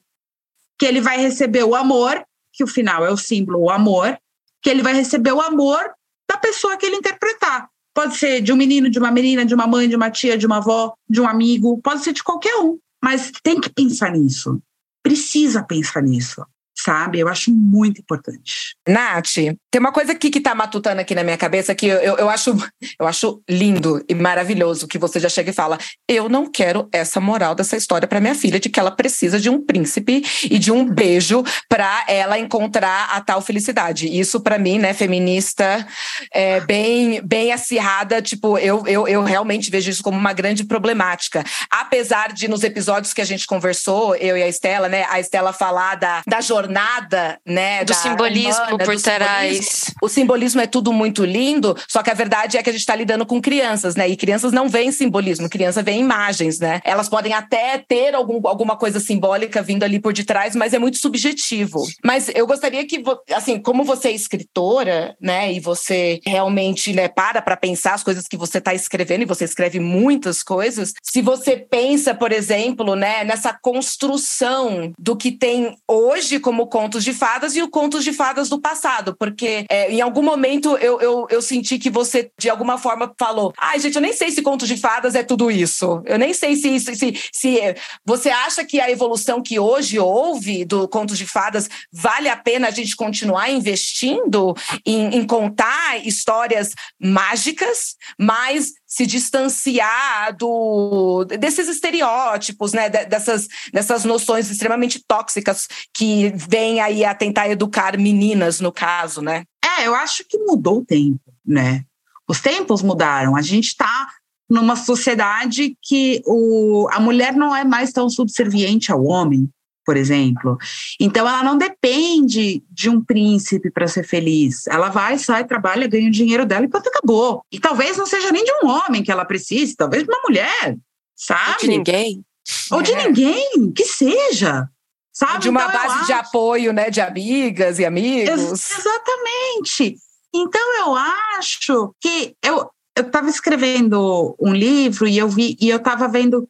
[0.78, 4.18] Que ele vai receber o amor, que o final é o símbolo, o amor,
[4.62, 5.92] que ele vai receber o amor
[6.30, 7.68] da pessoa que ele interpretar.
[7.94, 10.46] Pode ser de um menino, de uma menina, de uma mãe, de uma tia, de
[10.46, 12.78] uma avó, de um amigo, pode ser de qualquer um.
[13.04, 14.62] Mas tem que pensar nisso.
[15.04, 16.46] Precisa pensar nisso
[16.84, 17.20] sabe?
[17.20, 18.76] Eu acho muito importante.
[18.88, 22.18] Nath, tem uma coisa aqui que tá matutando aqui na minha cabeça que eu, eu,
[22.18, 22.56] eu, acho,
[23.00, 27.20] eu acho lindo e maravilhoso que você já chega e fala: eu não quero essa
[27.20, 30.72] moral dessa história para minha filha de que ela precisa de um príncipe e de
[30.72, 34.08] um beijo para ela encontrar a tal felicidade.
[34.08, 35.86] Isso para mim, né, feminista,
[36.34, 38.22] é bem, bem acirrada.
[38.22, 41.44] Tipo, eu, eu, eu realmente vejo isso como uma grande problemática.
[41.70, 45.52] Apesar de nos episódios que a gente conversou, eu e a Estela, né, a Estela
[45.52, 47.84] falar da, da jornada jornada, né?
[47.84, 49.94] Do simbolismo humana, por trás.
[50.02, 52.96] O simbolismo é tudo muito lindo, só que a verdade é que a gente está
[52.96, 54.08] lidando com crianças, né?
[54.08, 56.80] E crianças não veem simbolismo, criança vê imagens, né?
[56.84, 60.98] Elas podem até ter algum, alguma coisa simbólica vindo ali por detrás, mas é muito
[60.98, 61.84] subjetivo.
[62.04, 63.04] Mas eu gostaria que,
[63.34, 65.52] assim, como você é escritora, né?
[65.52, 69.46] E você realmente né, para para pensar as coisas que você está escrevendo, e você
[69.46, 76.40] escreve muitas coisas, se você pensa, por exemplo, né, nessa construção do que tem hoje
[76.40, 80.02] como como contos de fadas e o contos de fadas do passado, porque é, em
[80.02, 84.02] algum momento eu, eu, eu senti que você, de alguma forma, falou: ai, gente, eu
[84.02, 86.02] nem sei se contos de fadas é tudo isso.
[86.06, 86.94] Eu nem sei se isso.
[86.96, 92.28] Se, se você acha que a evolução que hoje houve do contos de fadas vale
[92.28, 94.54] a pena a gente continuar investindo
[94.86, 104.50] em, em contar histórias mágicas, mas se distanciar do, desses estereótipos, né, dessas, dessas noções
[104.50, 109.44] extremamente tóxicas que vêm aí a tentar educar meninas, no caso, né?
[109.64, 111.84] É, eu acho que mudou o tempo, né?
[112.28, 113.36] Os tempos mudaram.
[113.36, 114.08] A gente está
[114.50, 119.48] numa sociedade que o, a mulher não é mais tão subserviente ao homem
[119.90, 120.56] por exemplo.
[121.00, 124.68] Então, ela não depende de um príncipe para ser feliz.
[124.68, 127.44] Ela vai, sai, trabalha, ganha o dinheiro dela e pronto, acabou.
[127.52, 130.78] E talvez não seja nem de um homem que ela precise, talvez de uma mulher,
[131.16, 131.54] sabe?
[131.54, 132.24] Ou de ninguém.
[132.70, 133.08] Ou de é.
[133.08, 134.70] ninguém, que seja.
[135.12, 135.40] Sabe?
[135.40, 136.92] De uma então, base de apoio, né?
[136.92, 138.40] De amigas e amigos.
[138.40, 139.96] Ex exatamente.
[140.32, 145.78] Então, eu acho que eu, eu estava escrevendo um livro e eu vi e eu
[145.78, 146.48] estava vendo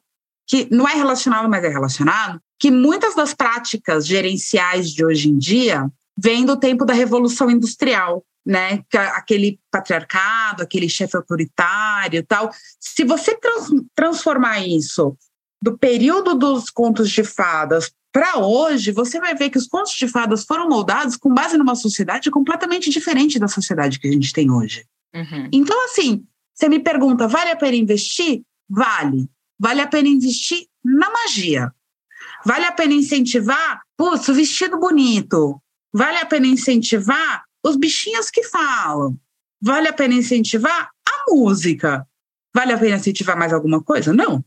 [0.50, 5.38] que não é relacionado, mas é relacionado, que muitas das práticas gerenciais de hoje em
[5.38, 8.82] dia vêm do tempo da Revolução Industrial, né?
[9.14, 12.50] Aquele patriarcado, aquele chefe autoritário tal.
[12.80, 15.16] Se você trans transformar isso
[15.62, 20.08] do período dos contos de fadas para hoje, você vai ver que os contos de
[20.08, 24.50] fadas foram moldados com base numa sociedade completamente diferente da sociedade que a gente tem
[24.50, 24.84] hoje.
[25.14, 25.48] Uhum.
[25.52, 28.42] Então, assim, você me pergunta, vale a pena investir?
[28.68, 29.28] Vale.
[29.60, 31.70] Vale a pena investir na magia.
[32.46, 35.60] Vale a pena incentivar, putz, o vestido bonito.
[35.92, 39.18] Vale a pena incentivar os bichinhos que falam.
[39.60, 42.06] Vale a pena incentivar a música.
[42.54, 44.14] Vale a pena incentivar mais alguma coisa?
[44.14, 44.42] Não.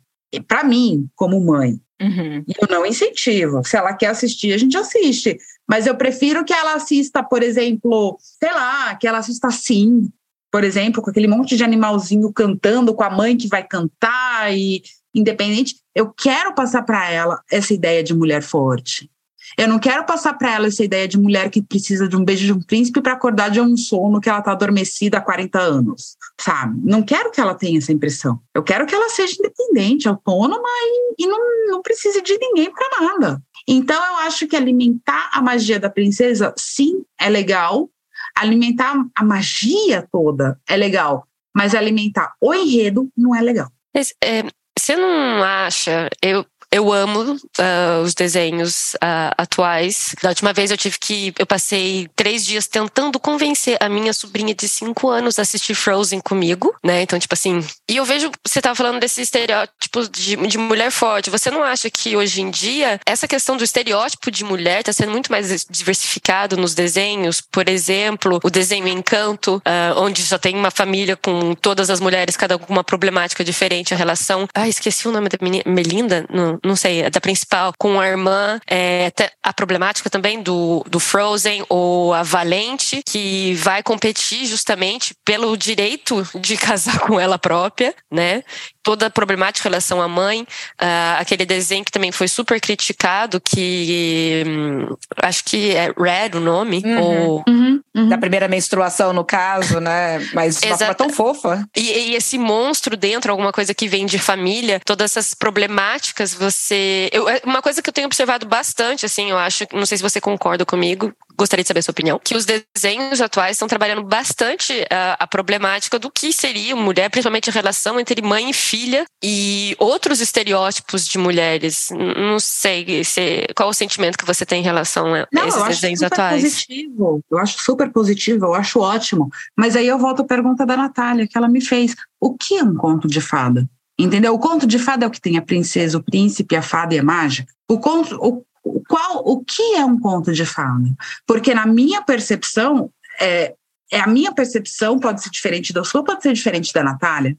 [0.48, 2.44] Para mim, como mãe, uhum.
[2.60, 3.64] eu não incentivo.
[3.64, 5.38] Se ela quer assistir, a gente assiste.
[5.70, 10.12] Mas eu prefiro que ela assista, por exemplo, sei lá, que ela assista sim,
[10.52, 14.82] por exemplo, com aquele monte de animalzinho cantando, com a mãe que vai cantar e
[15.14, 15.76] independente.
[15.96, 19.10] Eu quero passar para ela essa ideia de mulher forte.
[19.58, 22.46] Eu não quero passar para ela essa ideia de mulher que precisa de um beijo
[22.46, 26.18] de um príncipe para acordar de um sono que ela está adormecida há 40 anos,
[26.40, 26.80] sabe?
[26.84, 28.40] Não quero que ela tenha essa impressão.
[28.54, 33.02] Eu quero que ela seja independente, autônoma e, e não, não precise de ninguém para
[33.02, 33.42] nada.
[33.68, 37.90] Então, eu acho que alimentar a magia da princesa, sim, é legal.
[38.36, 41.28] Alimentar a magia toda é legal.
[41.56, 43.70] Mas alimentar o enredo não é legal.
[43.94, 44.44] Mas, é,
[44.78, 46.10] você não acha?
[46.22, 50.16] Eu, eu amo uh, os desenhos uh, atuais.
[50.24, 51.32] Da última vez eu tive que.
[51.38, 56.20] Eu passei três dias tentando convencer a minha sobrinha de cinco anos a assistir Frozen
[56.20, 57.04] comigo, né?
[57.04, 57.64] Então, tipo assim.
[57.88, 58.32] E eu vejo.
[58.44, 61.30] Você tava falando desse estereótipo de, de mulher forte.
[61.30, 65.12] Você não acha que hoje em dia essa questão do estereótipo de mulher está sendo
[65.12, 67.40] muito mais diversificado nos desenhos?
[67.40, 72.36] Por exemplo, o desenho Encanto, uh, onde só tem uma família com todas as mulheres,
[72.36, 74.48] cada uma problemática diferente, a relação.
[74.56, 75.64] Ah, esqueci o nome da menina.
[75.68, 76.26] Melinda?
[76.34, 81.66] Não não sei, da principal, com a irmã, é, a problemática também do, do Frozen
[81.70, 88.44] ou a Valente, que vai competir justamente pelo direito de casar com ela própria, né?
[88.84, 93.40] Toda a problemática em relação à mãe, uh, aquele desenho que também foi super criticado,
[93.40, 97.02] que hum, acho que é Red o nome, uhum.
[97.02, 97.82] ou uhum.
[97.96, 98.10] Uhum.
[98.10, 100.20] Da primeira menstruação, no caso, né?
[100.34, 101.68] Mas de uma forma tão fofa.
[101.76, 107.10] E, e, esse monstro dentro, alguma coisa que vem de família, todas essas problemáticas, você.
[107.14, 110.04] Eu, é uma coisa que eu tenho observado bastante, assim, eu acho, não sei se
[110.04, 114.04] você concorda comigo, gostaria de saber a sua opinião, que os desenhos atuais estão trabalhando
[114.04, 119.06] bastante a, a problemática do que seria mulher, principalmente a relação entre mãe e filha
[119.24, 121.90] e outros estereótipos de mulheres.
[121.92, 126.02] Não sei se, qual o sentimento que você tem em relação a não, esses desenhos
[126.02, 126.42] atuais.
[126.42, 127.22] Positivo.
[127.30, 129.30] Eu acho super positivo, eu acho ótimo.
[129.56, 131.96] Mas aí eu volto à pergunta da Natália, que ela me fez.
[132.20, 133.70] O que é um conto de fada?
[134.00, 134.34] Entendeu?
[134.34, 137.00] O conto de fada é o que tem a princesa, o príncipe, a fada e
[137.00, 137.54] a mágica.
[137.70, 138.44] O conto, o,
[138.90, 140.90] qual, o que é um conto de fada?
[141.28, 142.90] Porque na minha percepção,
[143.22, 143.54] é,
[143.92, 147.38] é a minha percepção pode ser diferente da sua, pode ser diferente da Natália.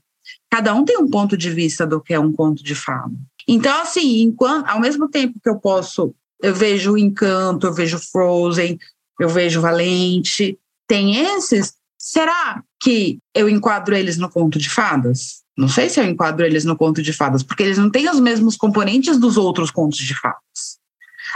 [0.54, 3.12] Cada um tem um ponto de vista do que é um conto de fada.
[3.48, 8.78] Então, assim, enquanto, ao mesmo tempo que eu posso, eu vejo Encanto, eu vejo Frozen,
[9.18, 11.74] eu vejo Valente, tem esses.
[11.98, 15.42] Será que eu enquadro eles no conto de fadas?
[15.58, 18.20] Não sei se eu enquadro eles no conto de fadas, porque eles não têm os
[18.20, 20.78] mesmos componentes dos outros contos de fadas.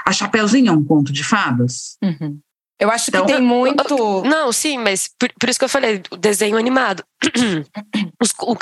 [0.06, 1.96] A Chapeuzinho é um conto de fadas?
[2.00, 2.38] Uhum.
[2.80, 4.22] Eu acho então, que tem muito.
[4.22, 7.02] Não, sim, mas por, por, isso que eu falei, o desenho animado.
[8.40, 8.56] O,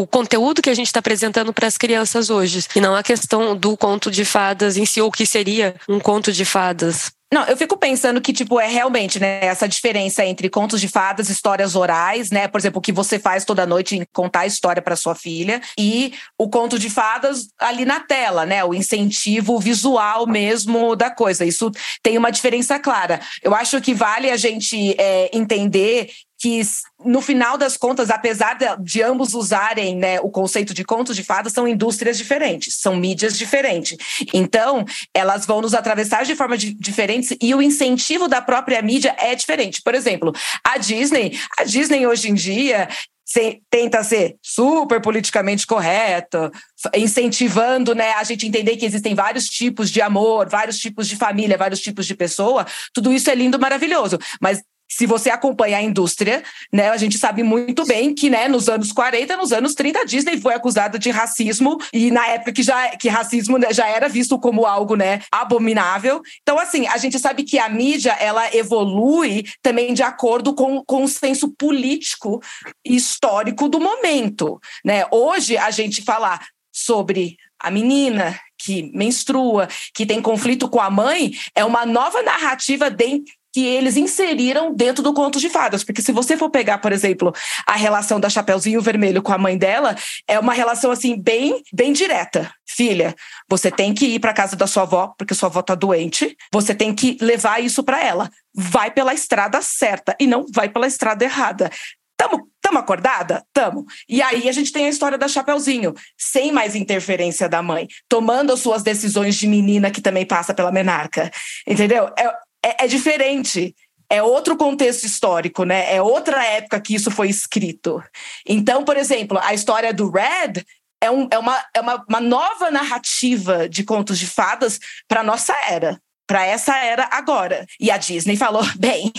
[0.00, 3.56] o, conteúdo que a gente está apresentando para as crianças hoje, e não a questão
[3.56, 7.12] do conto de fadas em si, ou o que seria um conto de fadas.
[7.32, 11.30] Não, eu fico pensando que, tipo, é realmente, né, essa diferença entre contos de fadas,
[11.30, 12.46] histórias orais, né?
[12.46, 15.62] Por exemplo, o que você faz toda noite em contar a história para sua filha,
[15.78, 18.62] e o conto de fadas ali na tela, né?
[18.62, 21.42] O incentivo visual mesmo da coisa.
[21.46, 21.70] Isso
[22.02, 23.18] tem uma diferença clara.
[23.42, 26.10] Eu acho que vale a gente é, entender
[26.42, 26.60] que
[27.04, 31.22] no final das contas, apesar de, de, ambos usarem né, o conceito de contos de
[31.22, 33.96] fadas, são indústrias diferentes, são mídias diferentes.
[34.34, 39.14] Então, elas vão nos atravessar de forma de, diferentes e o incentivo da própria mídia
[39.20, 39.80] é diferente.
[39.82, 40.32] Por exemplo,
[40.64, 42.88] a Disney, a Disney hoje em dia
[43.24, 46.50] se, tenta ser super politicamente correta,
[46.92, 51.56] incentivando né, a gente entender que existem vários tipos de amor, vários tipos de família,
[51.56, 52.66] vários tipos de pessoa.
[52.92, 54.18] Tudo isso é lindo, maravilhoso.
[54.40, 54.60] Mas
[54.96, 58.92] se você acompanha a indústria, né, a gente sabe muito bem que, né, nos anos
[58.92, 62.90] 40, nos anos 30, a Disney foi acusada de racismo e na época que já
[62.96, 66.20] que racismo né, já era visto como algo, né, abominável.
[66.42, 71.04] Então, assim, a gente sabe que a mídia ela evolui também de acordo com, com
[71.04, 72.42] o senso político
[72.84, 75.06] e histórico do momento, né?
[75.10, 81.32] Hoje a gente falar sobre a menina que menstrua, que tem conflito com a mãe,
[81.54, 85.84] é uma nova narrativa de, que eles inseriram dentro do conto de fadas.
[85.84, 87.32] Porque se você for pegar, por exemplo,
[87.66, 89.94] a relação da Chapeuzinho Vermelho com a mãe dela,
[90.26, 92.52] é uma relação assim bem, bem direta.
[92.66, 93.14] Filha,
[93.48, 96.36] você tem que ir para casa da sua avó, porque sua avó tá doente.
[96.50, 98.30] Você tem que levar isso para ela.
[98.54, 101.70] Vai pela estrada certa e não vai pela estrada errada.
[102.16, 103.44] Tamo, tamo acordada?
[103.52, 103.84] Tamo.
[104.08, 108.52] E aí a gente tem a história da Chapeuzinho, sem mais interferência da mãe, tomando
[108.52, 111.30] as suas decisões de menina que também passa pela menarca.
[111.66, 112.08] Entendeu?
[112.16, 112.32] É,
[112.64, 113.74] é, é diferente
[114.12, 115.94] é outro contexto histórico, né?
[115.94, 118.02] É outra época que isso foi escrito.
[118.46, 120.62] Então, por exemplo, a história do Red
[121.02, 125.54] é, um, é, uma, é uma, uma nova narrativa de contos de fadas para nossa
[125.66, 125.98] era.
[126.26, 127.64] Para essa era agora.
[127.80, 129.10] E a Disney falou: bem,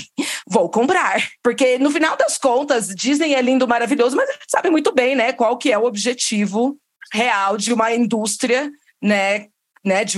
[0.47, 1.27] vou comprar.
[1.43, 5.57] Porque no final das contas, Disney é lindo, maravilhoso, mas sabe muito bem, né, qual
[5.57, 6.77] que é o objetivo
[7.11, 9.47] real de uma indústria, né,
[9.83, 10.17] né, de,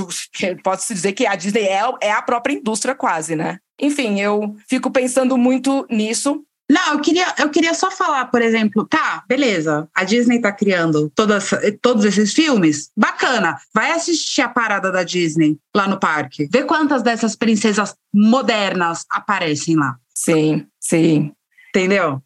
[0.64, 3.60] pode-se dizer que a Disney é, é a própria indústria quase, né?
[3.80, 6.44] Enfim, eu fico pensando muito nisso.
[6.70, 11.12] Não, eu queria, eu queria só falar, por exemplo, tá, beleza, a Disney tá criando
[11.14, 16.64] todas, todos esses filmes, bacana, vai assistir a parada da Disney lá no parque, vê
[16.64, 19.96] quantas dessas princesas modernas aparecem lá.
[20.16, 21.32] Sim, sim.
[21.70, 22.22] Entendeu?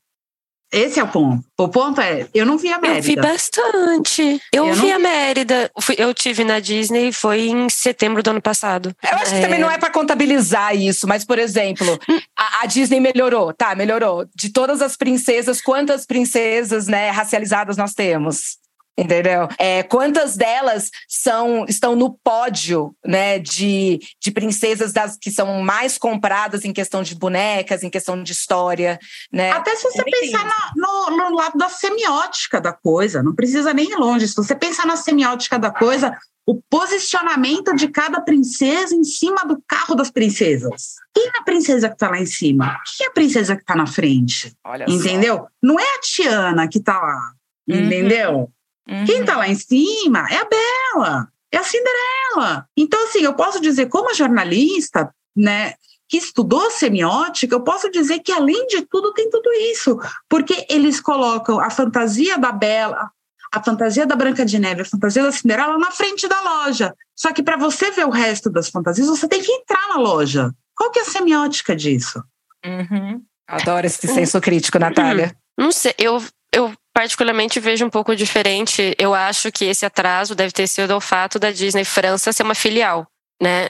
[0.72, 1.44] Esse é o ponto.
[1.58, 3.00] O ponto é, eu não vi a Mérida.
[3.00, 4.42] Eu vi bastante.
[4.54, 5.72] Eu, eu vi, vi a Mérida.
[5.98, 8.96] Eu tive na Disney, foi em setembro do ano passado.
[9.04, 12.00] Eu acho que também não é para contabilizar isso, mas, por exemplo,
[12.38, 13.74] a, a, Disney melhorou, tá?
[13.74, 14.26] Melhorou.
[14.36, 18.60] De todas as princesas, quantas princesas, né, racializadas nós temos?
[19.00, 19.48] Entendeu?
[19.58, 25.98] É, quantas delas são estão no pódio, né, de, de princesas das que são mais
[25.98, 29.00] compradas em questão de bonecas, em questão de história,
[29.32, 29.52] né?
[29.52, 33.92] Até se você pensar na, no, no lado da semiótica da coisa, não precisa nem
[33.92, 34.28] ir longe.
[34.28, 36.18] Se você pensar na semiótica da coisa,
[36.50, 40.96] o posicionamento de cada princesa em cima do carro das princesas.
[41.14, 42.76] Quem é a princesa que está lá em cima?
[42.98, 44.52] Quem é a princesa que está na frente?
[44.66, 45.38] Olha entendeu?
[45.38, 45.48] Só.
[45.62, 47.34] Não é a Tiana que está lá,
[47.70, 47.76] uhum.
[47.76, 48.52] entendeu?
[48.90, 49.06] Uhum.
[49.06, 52.68] Quem está lá em cima é a Bela, é a Cinderela.
[52.76, 55.74] Então, assim, eu posso dizer, como jornalista, né,
[56.08, 59.98] que estudou semiótica, eu posso dizer que, além de tudo, tem tudo isso.
[60.28, 63.12] Porque eles colocam a fantasia da Bela,
[63.54, 66.96] a fantasia da Branca de Neve, a fantasia da Cinderela na frente da loja.
[67.16, 70.52] Só que para você ver o resto das fantasias, você tem que entrar na loja.
[70.76, 72.24] Qual que é a semiótica disso?
[72.66, 73.22] Uhum.
[73.48, 75.36] Adoro esse senso crítico, Natália.
[75.58, 78.96] Não sei, eu, eu particularmente vejo um pouco diferente.
[78.98, 82.56] Eu acho que esse atraso deve ter sido o fato da Disney França ser uma
[82.56, 83.08] filial,
[83.42, 83.70] né?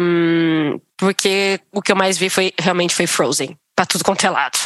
[0.00, 4.30] Um, porque o que eu mais vi foi realmente foi Frozen, para tudo quanto é
[4.30, 4.58] lado.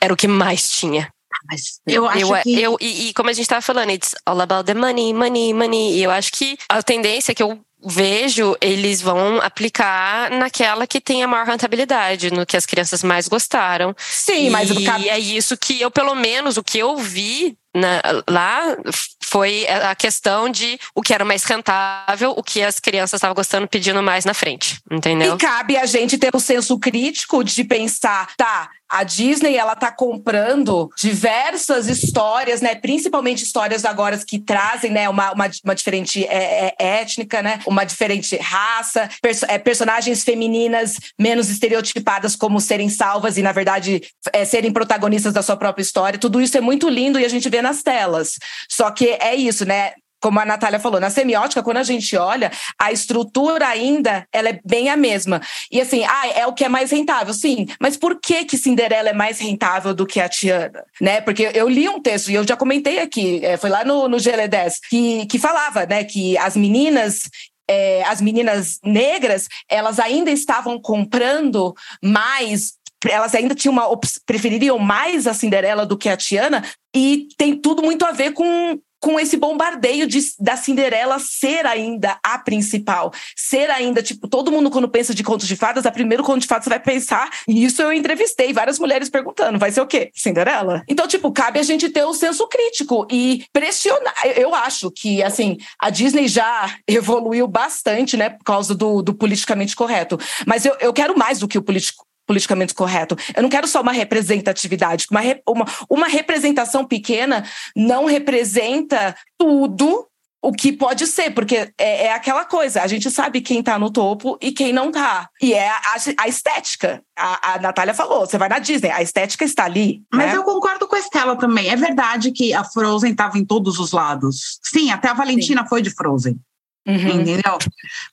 [0.00, 1.08] Era o que mais tinha.
[1.32, 2.60] Ah, mas eu acho eu, que...
[2.60, 5.98] eu, e, e, como a gente estava falando, it's all about the money, money, money.
[5.98, 11.22] E eu acho que a tendência que eu vejo, eles vão aplicar naquela que tem
[11.22, 13.94] a maior rentabilidade, no que as crianças mais gostaram.
[13.98, 18.76] Sim, e mas é isso que eu, pelo menos, o que eu vi na, lá
[19.22, 23.68] foi a questão de o que era mais rentável, o que as crianças estavam gostando,
[23.68, 25.34] pedindo mais na frente, entendeu?
[25.34, 29.90] E cabe a gente ter o senso crítico de pensar, tá, a Disney ela tá
[29.90, 32.74] comprando diversas histórias, né?
[32.74, 37.60] Principalmente histórias agora que trazem, né, uma, uma, uma diferente é, é, étnica, né?
[37.66, 44.02] Uma diferente raça, perso é, personagens femininas menos estereotipadas como serem salvas e, na verdade,
[44.32, 46.18] é, serem protagonistas da sua própria história.
[46.18, 48.36] Tudo isso é muito lindo e a gente vê nas telas.
[48.68, 49.92] Só que é isso, né?
[50.20, 54.60] Como a Natália falou, na semiótica, quando a gente olha, a estrutura ainda ela é
[54.64, 55.40] bem a mesma.
[55.70, 57.66] E assim, ah, é o que é mais rentável, sim.
[57.80, 60.84] Mas por que que Cinderela é mais rentável do que a Tiana?
[61.00, 61.20] Né?
[61.20, 64.16] Porque eu li um texto, e eu já comentei aqui, é, foi lá no, no
[64.16, 67.22] GL10, que, que falava né, que as meninas
[67.68, 72.74] é, as meninas negras, elas ainda estavam comprando mais
[73.04, 73.88] elas ainda tinham uma
[74.24, 78.80] prefeririam mais a Cinderela do que a Tiana e tem tudo muito a ver com
[79.00, 84.70] com esse bombardeio de, da Cinderela ser ainda a principal, ser ainda, tipo, todo mundo
[84.70, 87.82] quando pensa de contos de fadas, a primeiro conto de fadas vai pensar, e isso
[87.82, 90.10] eu entrevistei várias mulheres perguntando, vai ser o quê?
[90.14, 90.82] Cinderela?
[90.88, 94.14] Então, tipo, cabe a gente ter o senso crítico e pressionar.
[94.36, 99.76] Eu acho que, assim, a Disney já evoluiu bastante, né, por causa do, do politicamente
[99.76, 103.16] correto, mas eu, eu quero mais do que o político politicamente correto.
[103.34, 105.06] Eu não quero só uma representatividade.
[105.10, 110.06] Uma, uma, uma representação pequena não representa tudo
[110.46, 113.90] o que pode ser, porque é, é, aquela coisa, a gente sabe quem tá no
[113.90, 115.28] topo e quem não tá.
[115.42, 117.02] E é a, a estética.
[117.18, 120.02] A, a Natália falou: você vai na Disney, a estética está ali.
[120.12, 120.36] Mas né?
[120.36, 121.68] eu concordo com a Estela também.
[121.68, 124.60] É verdade que a Frozen estava em todos os lados.
[124.62, 125.68] Sim, até a Valentina Sim.
[125.68, 126.38] foi de Frozen.
[126.86, 126.94] Uhum.
[126.94, 127.58] Entendeu?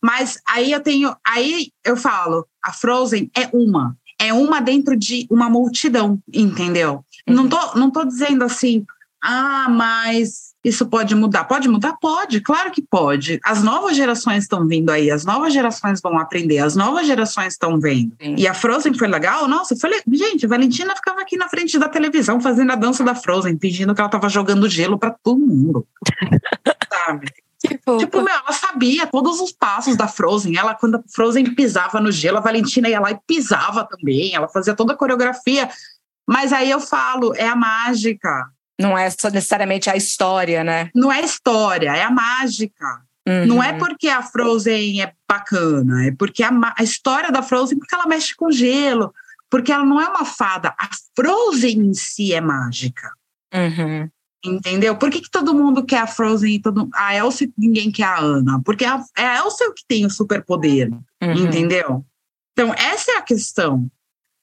[0.01, 1.15] Mas aí eu tenho.
[1.23, 3.95] Aí eu falo: a Frozen é uma.
[4.19, 7.03] É uma dentro de uma multidão, entendeu?
[7.27, 7.35] Uhum.
[7.35, 8.85] Não, tô, não tô dizendo assim,
[9.23, 11.45] ah, mas isso pode mudar.
[11.45, 11.95] Pode mudar?
[11.99, 13.39] Pode, claro que pode.
[13.43, 17.79] As novas gerações estão vindo aí, as novas gerações vão aprender, as novas gerações estão
[17.79, 18.13] vendo.
[18.21, 18.35] Sim.
[18.37, 19.47] E a Frozen foi legal?
[19.47, 20.17] Nossa, foi le...
[20.17, 23.93] gente, a Valentina ficava aqui na frente da televisão fazendo a dança da Frozen, fingindo
[23.93, 25.85] que ela estava jogando gelo para todo mundo.
[27.05, 27.27] Sabe?
[27.99, 30.57] Tipo, meu, ela sabia todos os passos da Frozen.
[30.57, 34.35] Ela, quando a Frozen pisava no gelo, a Valentina ia lá e pisava também.
[34.35, 35.69] Ela fazia toda a coreografia.
[36.27, 38.47] Mas aí eu falo, é a mágica.
[38.79, 40.89] Não é só necessariamente a história, né?
[40.93, 43.01] Não é história, é a mágica.
[43.27, 43.45] Uhum.
[43.45, 47.95] Não é porque a Frozen é bacana, é porque a, a, história da Frozen, porque
[47.95, 49.13] ela mexe com gelo,
[49.49, 50.75] porque ela não é uma fada.
[50.77, 53.11] A Frozen em si é mágica.
[53.53, 54.09] Uhum.
[54.45, 54.97] Entendeu?
[54.97, 58.19] Por que, que todo mundo quer a Frozen e todo a Elsa ninguém quer a
[58.19, 58.61] Ana?
[58.63, 61.33] Porque a, é a Elsa que tem o superpoder, uhum.
[61.33, 62.05] entendeu?
[62.51, 63.89] Então, essa é a questão.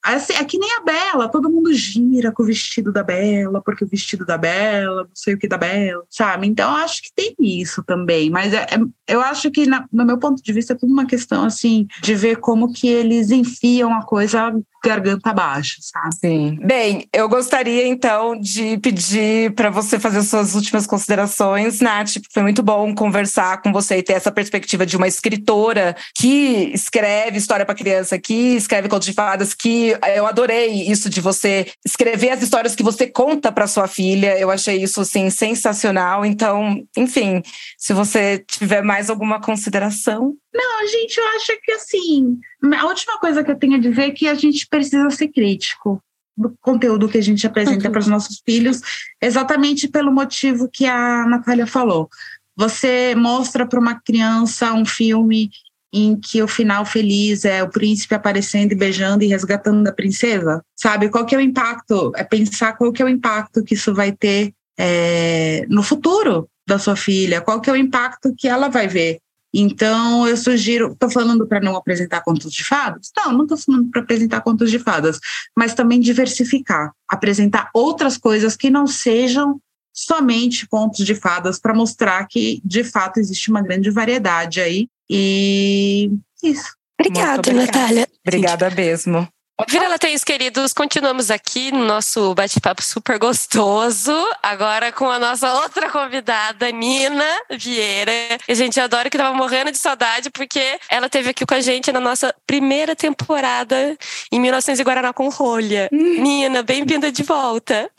[0.03, 3.85] Assim, é que nem a Bela, todo mundo gira com o vestido da Bela, porque
[3.85, 6.47] o vestido da Bela, não sei o que da Bela, sabe?
[6.47, 8.27] Então, acho que tem isso também.
[8.31, 8.77] Mas é, é,
[9.11, 12.15] eu acho que, na, no meu ponto de vista, é tudo uma questão, assim, de
[12.15, 14.53] ver como que eles enfiam a coisa
[14.83, 16.15] garganta abaixo, sabe?
[16.19, 16.59] Sim.
[16.63, 22.13] Bem, eu gostaria então de pedir para você fazer suas últimas considerações, Nath.
[22.33, 27.37] Foi muito bom conversar com você e ter essa perspectiva de uma escritora que escreve
[27.37, 32.31] história para criança, que escreve contos de fadas, que eu adorei isso de você escrever
[32.31, 34.37] as histórias que você conta para sua filha.
[34.39, 36.25] Eu achei isso assim sensacional.
[36.25, 37.43] Então, enfim,
[37.77, 40.35] se você tiver mais alguma consideração.
[40.53, 42.39] Não, gente, eu acho que assim,
[42.77, 46.01] a última coisa que eu tenho a dizer é que a gente precisa ser crítico
[46.37, 47.91] do conteúdo que a gente apresenta uhum.
[47.91, 48.81] para os nossos filhos,
[49.21, 52.09] exatamente pelo motivo que a Natália falou.
[52.55, 55.49] Você mostra para uma criança um filme
[55.93, 60.63] em que o final feliz é o príncipe aparecendo e beijando e resgatando a princesa,
[60.75, 61.09] sabe?
[61.09, 62.11] Qual que é o impacto?
[62.15, 66.79] É pensar qual que é o impacto que isso vai ter é, no futuro da
[66.79, 69.19] sua filha, qual que é o impacto que ela vai ver
[69.53, 73.11] então, eu sugiro, estou falando para não apresentar contos de fadas?
[73.17, 75.19] Não, não estou falando para apresentar contos de fadas,
[75.55, 79.59] mas também diversificar, apresentar outras coisas que não sejam
[79.93, 84.87] somente contos de fadas, para mostrar que, de fato, existe uma grande variedade aí.
[85.09, 86.09] E
[86.41, 86.73] isso.
[86.97, 88.07] Obrigada, Natália.
[88.25, 89.27] Obrigada mesmo.
[89.67, 94.11] Vira Latéis queridos, continuamos aqui no nosso bate-papo super gostoso.
[94.41, 98.11] Agora com a nossa outra convidada, Nina Vieira.
[98.47, 101.91] A gente adora que tava morrendo de saudade porque ela teve aqui com a gente
[101.91, 103.97] na nossa primeira temporada
[104.31, 105.89] em 1900 e Guaraná com rolha.
[105.91, 106.21] Hum.
[106.21, 107.89] Nina, bem-vinda de volta.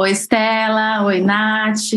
[0.00, 1.04] Oi, Estela.
[1.06, 1.92] Oi, Nath.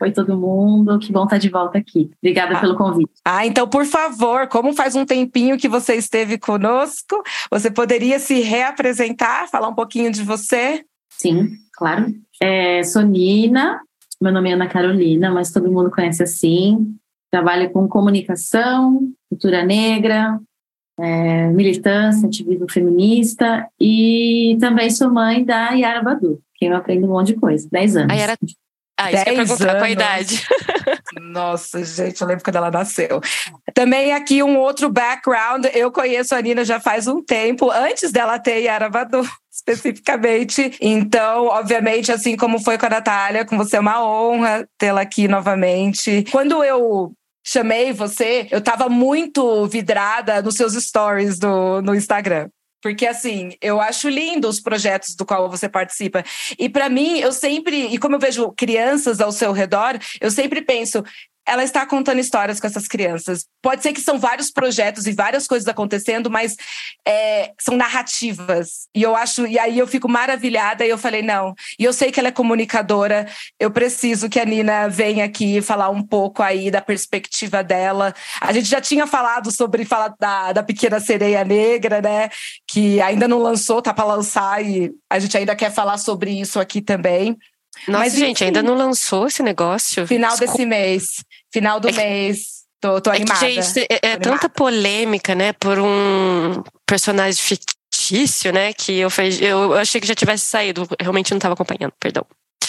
[0.00, 0.98] Oi, todo mundo.
[0.98, 2.10] Que bom estar de volta aqui.
[2.16, 3.12] Obrigada ah, pelo convite.
[3.22, 8.40] Ah, então, por favor, como faz um tempinho que você esteve conosco, você poderia se
[8.40, 10.82] reapresentar, falar um pouquinho de você?
[11.10, 12.14] Sim, claro.
[12.40, 13.82] É, sou Nina,
[14.18, 16.96] meu nome é Ana Carolina, mas todo mundo conhece assim.
[17.30, 18.98] Trabalho com comunicação,
[19.28, 20.40] cultura negra,
[20.98, 27.10] é, militância, ativismo feminista e também sou mãe da Yara Badu que eu aprendo um
[27.10, 27.68] monte de coisa.
[27.70, 28.12] 10 anos.
[28.12, 28.38] Aí era.
[28.98, 30.46] Ah, isso que eu perguntar com a idade.
[31.20, 33.20] Nossa, gente, eu lembro quando ela nasceu.
[33.74, 35.64] Também aqui um outro background.
[35.74, 40.76] Eu conheço a Nina já faz um tempo, antes dela ter Yaravadu especificamente.
[40.80, 45.26] Então, obviamente, assim como foi com a Natália, com você é uma honra tê-la aqui
[45.26, 46.24] novamente.
[46.30, 47.12] Quando eu
[47.44, 52.48] chamei você, eu estava muito vidrada nos seus stories do, no Instagram.
[52.82, 56.24] Porque, assim, eu acho lindo os projetos do qual você participa.
[56.58, 60.60] E, para mim, eu sempre, e como eu vejo crianças ao seu redor, eu sempre
[60.60, 61.02] penso,
[61.46, 63.46] ela está contando histórias com essas crianças.
[63.60, 66.56] Pode ser que são vários projetos e várias coisas acontecendo, mas
[67.06, 68.88] é, são narrativas.
[68.94, 71.54] E eu acho, e aí eu fico maravilhada e eu falei, não.
[71.78, 73.26] E eu sei que ela é comunicadora,
[73.58, 78.14] eu preciso que a Nina venha aqui falar um pouco aí da perspectiva dela.
[78.40, 82.28] A gente já tinha falado sobre falar da, da Pequena Sereia Negra, né?
[82.68, 86.60] Que ainda não lançou, tá para lançar, e a gente ainda quer falar sobre isso
[86.60, 87.36] aqui também.
[87.88, 90.06] Nossa, Mas, gente, enfim, ainda não lançou esse negócio?
[90.06, 90.52] Final Desculpa.
[90.52, 91.24] desse mês.
[91.52, 92.62] Final do é mês.
[92.80, 93.44] Tô, tô animada.
[93.46, 99.08] É, que, gente, é, é tanta polêmica, né, por um personagem fictício, né, que eu,
[99.08, 100.86] fez, eu achei que já tivesse saído.
[101.00, 102.26] Realmente não estava acompanhando, perdão.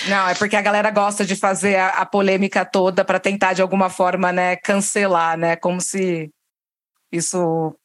[0.07, 3.61] Não, é porque a galera gosta de fazer a, a polêmica toda para tentar, de
[3.61, 5.55] alguma forma, né, cancelar, né?
[5.55, 6.29] Como se
[7.11, 7.75] isso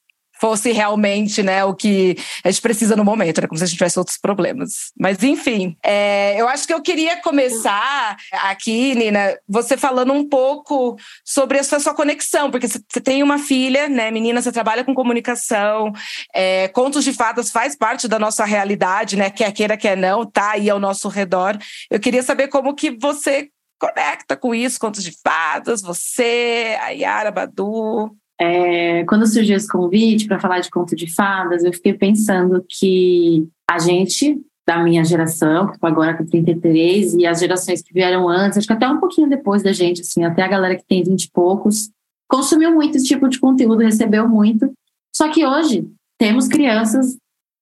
[0.40, 3.76] fosse realmente né, o que a gente precisa no momento, né, como se a gente
[3.76, 4.92] tivesse outros problemas.
[4.98, 10.96] Mas, enfim, é, eu acho que eu queria começar aqui, Nina, você falando um pouco
[11.24, 15.92] sobre essa sua conexão, porque você tem uma filha, né, menina, você trabalha com comunicação,
[16.34, 20.52] é, contos de fadas faz parte da nossa realidade, né, quer queira, quer não, tá
[20.52, 21.58] aí ao nosso redor.
[21.90, 27.30] Eu queria saber como que você conecta com isso, contos de fadas, você, a Yara
[27.30, 28.16] Badu.
[28.40, 33.48] É, quando surgiu esse convite para falar de conto de fadas, eu fiquei pensando que
[33.68, 38.28] a gente, da minha geração, que estou agora com 33, e as gerações que vieram
[38.28, 41.02] antes, acho que até um pouquinho depois da gente, assim, até a galera que tem
[41.02, 41.90] 20 e poucos,
[42.28, 44.70] consumiu muito esse tipo de conteúdo, recebeu muito.
[45.14, 47.16] Só que hoje temos crianças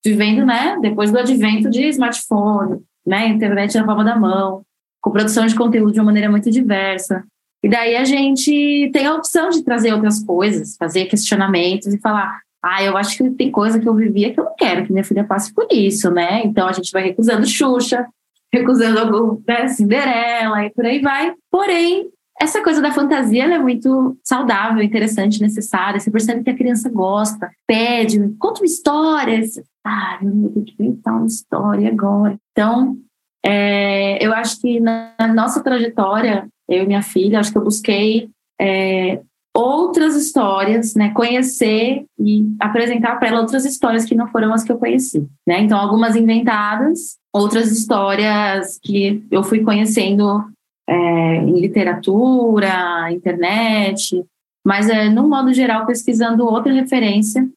[0.05, 4.61] vivendo, né, depois do advento de smartphone, né, internet na palma da mão,
[5.01, 7.23] com produção de conteúdo de uma maneira muito diversa.
[7.63, 12.41] E daí a gente tem a opção de trazer outras coisas, fazer questionamentos e falar:
[12.63, 15.03] ah, eu acho que tem coisa que eu vivia que eu não quero que minha
[15.03, 16.41] filha passe por isso, né?
[16.43, 18.05] Então a gente vai recusando Xuxa,
[18.53, 21.33] recusando algum, né, Cinderela e por aí vai.
[21.51, 25.99] Porém, essa coisa da fantasia é muito saudável, interessante, necessária.
[25.99, 29.41] Você percebe que a criança gosta, pede, conta uma história.
[29.83, 32.37] Ah, eu tenho que inventar uma história agora.
[32.51, 32.95] Então,
[33.43, 38.29] é, eu acho que na nossa trajetória, eu e minha filha, acho que eu busquei
[38.59, 39.21] é,
[39.57, 44.71] outras histórias, né, conhecer e apresentar para ela outras histórias que não foram as que
[44.71, 45.61] eu conheci, né?
[45.61, 50.45] Então algumas inventadas, outras histórias que eu fui conhecendo
[50.87, 54.23] é, em literatura, internet,
[54.63, 57.49] mas é, no modo geral pesquisando outra referência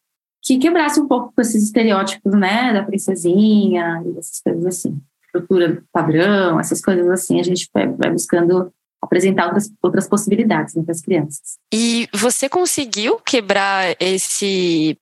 [0.42, 6.58] que quebrasse um pouco com esses estereótipos, né, da princesinha essas coisas assim, estrutura padrão,
[6.58, 8.72] essas coisas assim, a gente vai buscando
[9.10, 11.58] apresentar outras, outras possibilidades né, para as crianças.
[11.74, 14.96] E você conseguiu quebrar esse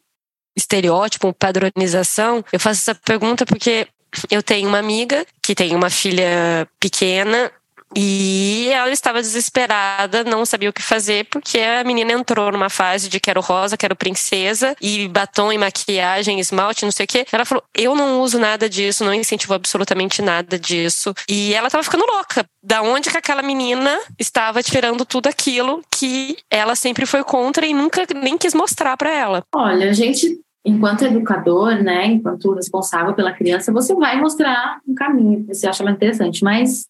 [0.56, 2.42] estereótipo, padronização?
[2.50, 3.86] Eu faço essa pergunta porque
[4.30, 7.52] eu tenho uma amiga que tem uma filha pequena
[7.96, 13.08] e ela estava desesperada, não sabia o que fazer, porque a menina entrou numa fase
[13.08, 17.26] de quero rosa, quero princesa, e batom e maquiagem, esmalte, não sei o quê.
[17.32, 21.14] Ela falou: Eu não uso nada disso, não incentivo absolutamente nada disso.
[21.28, 22.44] E ela estava ficando louca.
[22.62, 27.72] Da onde que aquela menina estava tirando tudo aquilo que ela sempre foi contra e
[27.72, 29.42] nunca nem quis mostrar para ela?
[29.54, 35.44] Olha, a gente enquanto educador, né, enquanto responsável pela criança, você vai mostrar um caminho
[35.44, 36.86] que você acha mais interessante, mas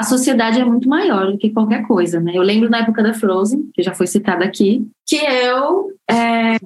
[0.00, 2.32] a sociedade é muito maior do que qualquer coisa, né?
[2.34, 5.92] Eu lembro na época da Frozen, que já foi citada aqui, que eu.
[6.10, 6.56] É...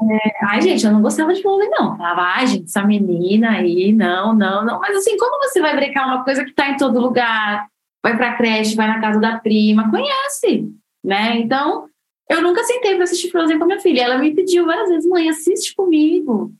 [0.44, 1.96] Ai, gente, eu não gostava de Frozen, não.
[1.96, 4.78] Falava, ai, gente, essa menina aí, não, não, não.
[4.78, 7.66] Mas assim, como você vai brecar uma coisa que tá em todo lugar?
[8.00, 10.72] Vai pra creche, vai na casa da prima, conhece,
[11.02, 11.36] né?
[11.38, 11.88] Então,
[12.30, 14.02] eu nunca sentei para assistir Frozen com a minha filha.
[14.02, 16.52] Ela me pediu várias vezes, mãe, assiste comigo,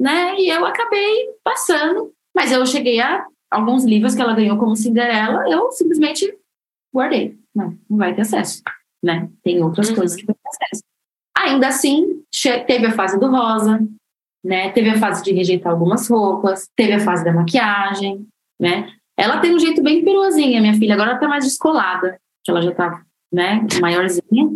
[0.00, 0.34] né?
[0.36, 5.48] E eu acabei passando, mas eu cheguei a alguns livros que ela ganhou como Cinderela,
[5.48, 6.36] eu simplesmente
[6.94, 7.38] guardei.
[7.54, 8.62] Não, não vai ter acesso,
[9.02, 9.28] né?
[9.42, 9.96] Tem outras uhum.
[9.96, 10.82] coisas que vai ter acesso.
[11.36, 12.22] Ainda assim,
[12.66, 13.80] teve a fase do rosa,
[14.44, 14.70] né?
[14.72, 18.26] Teve a fase de rejeitar algumas roupas, teve a fase da maquiagem,
[18.60, 18.92] né?
[19.16, 20.94] Ela tem um jeito bem peruazinha, minha filha.
[20.94, 24.50] Agora ela tá mais descolada, que ela já tá, né, maiorzinha.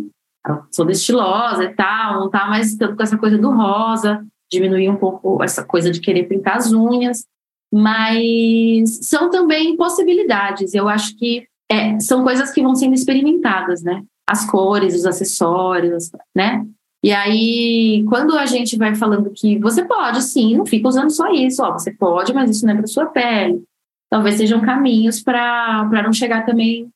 [0.47, 4.89] Eu sou estilosa e tal, não tá mais tanto com essa coisa do rosa, diminuir
[4.89, 7.25] um pouco essa coisa de querer pintar as unhas
[7.73, 10.75] mas são também possibilidades.
[10.75, 14.03] Eu acho que é, são coisas que vão sendo experimentadas, né?
[14.29, 16.63] As cores, os acessórios, né?
[17.03, 21.31] E aí, quando a gente vai falando que você pode, sim, não fica usando só
[21.33, 23.63] isso, ó, você pode, mas isso não é para sua pele.
[24.07, 26.87] Talvez sejam caminhos para não chegar também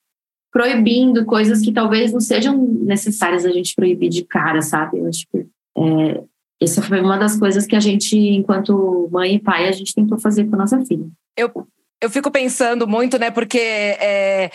[0.51, 4.99] proibindo coisas que talvez não sejam necessárias a gente proibir de cara, sabe?
[4.99, 6.23] Eu acho é,
[6.61, 10.19] essa foi uma das coisas que a gente, enquanto mãe e pai, a gente tentou
[10.19, 11.05] fazer com a nossa filha.
[11.35, 11.51] Eu,
[12.01, 13.29] eu fico pensando muito, né?
[13.29, 14.49] Porque é,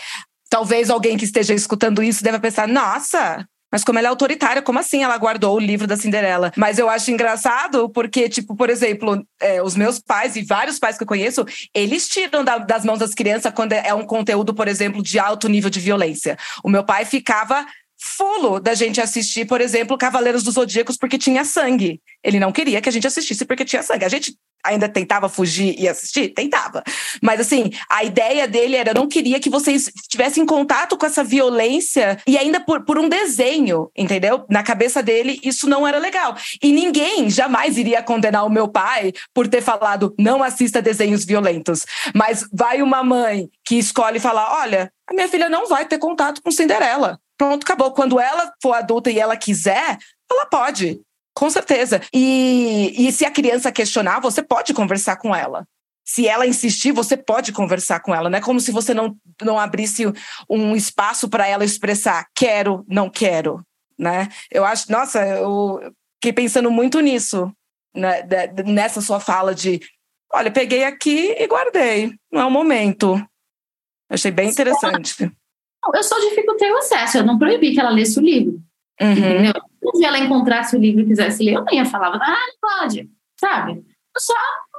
[0.49, 4.77] talvez alguém que esteja escutando isso deva pensar: nossa, mas como ela é autoritária, como
[4.77, 6.51] assim ela guardou o livro da Cinderela?
[6.55, 10.95] Mas eu acho engraçado porque, tipo, por exemplo, é, os meus pais e vários pais
[10.95, 11.43] que eu conheço,
[11.73, 15.49] eles tiram da, das mãos das crianças quando é um conteúdo, por exemplo, de alto
[15.49, 16.37] nível de violência.
[16.63, 17.65] O meu pai ficava
[18.03, 22.01] fulo da gente assistir, por exemplo, Cavaleiros dos Zodíacos porque tinha sangue.
[22.21, 24.03] Ele não queria que a gente assistisse porque tinha sangue.
[24.03, 26.29] A gente ainda tentava fugir e assistir?
[26.29, 26.83] Tentava.
[27.21, 31.23] Mas assim, a ideia dele era: eu não queria que vocês tivessem contato com essa
[31.23, 34.45] violência e ainda por, por um desenho, entendeu?
[34.49, 36.35] Na cabeça dele, isso não era legal.
[36.61, 41.85] E ninguém jamais iria condenar o meu pai por ter falado: não assista desenhos violentos.
[42.13, 46.41] Mas vai uma mãe que escolhe falar: olha, a minha filha não vai ter contato
[46.41, 47.19] com Cinderela.
[47.43, 47.91] Pronto, acabou.
[47.91, 49.97] Quando ela for adulta e ela quiser,
[50.31, 51.01] ela pode.
[51.35, 51.99] Com certeza.
[52.13, 55.67] E, e se a criança questionar, você pode conversar com ela.
[56.05, 58.29] Se ela insistir, você pode conversar com ela.
[58.29, 60.05] Não é como se você não, não abrisse
[60.49, 63.61] um espaço para ela expressar quero, não quero.
[63.99, 64.29] Né?
[64.49, 67.51] Eu acho, nossa, eu fiquei pensando muito nisso,
[67.93, 68.23] né?
[68.65, 69.81] nessa sua fala de
[70.33, 72.13] olha, peguei aqui e guardei.
[72.31, 73.21] Não é o momento.
[74.09, 75.29] Achei bem interessante.
[75.93, 78.61] Eu só dificultei o acesso, eu não proibi que ela lesse o livro.
[79.01, 79.11] Uhum.
[79.11, 79.53] Entendeu?
[79.95, 83.09] Se ela encontrasse o livro e quisesse ler, eu nem ia falar, ah, não pode,
[83.39, 83.73] sabe?
[83.73, 84.33] Eu só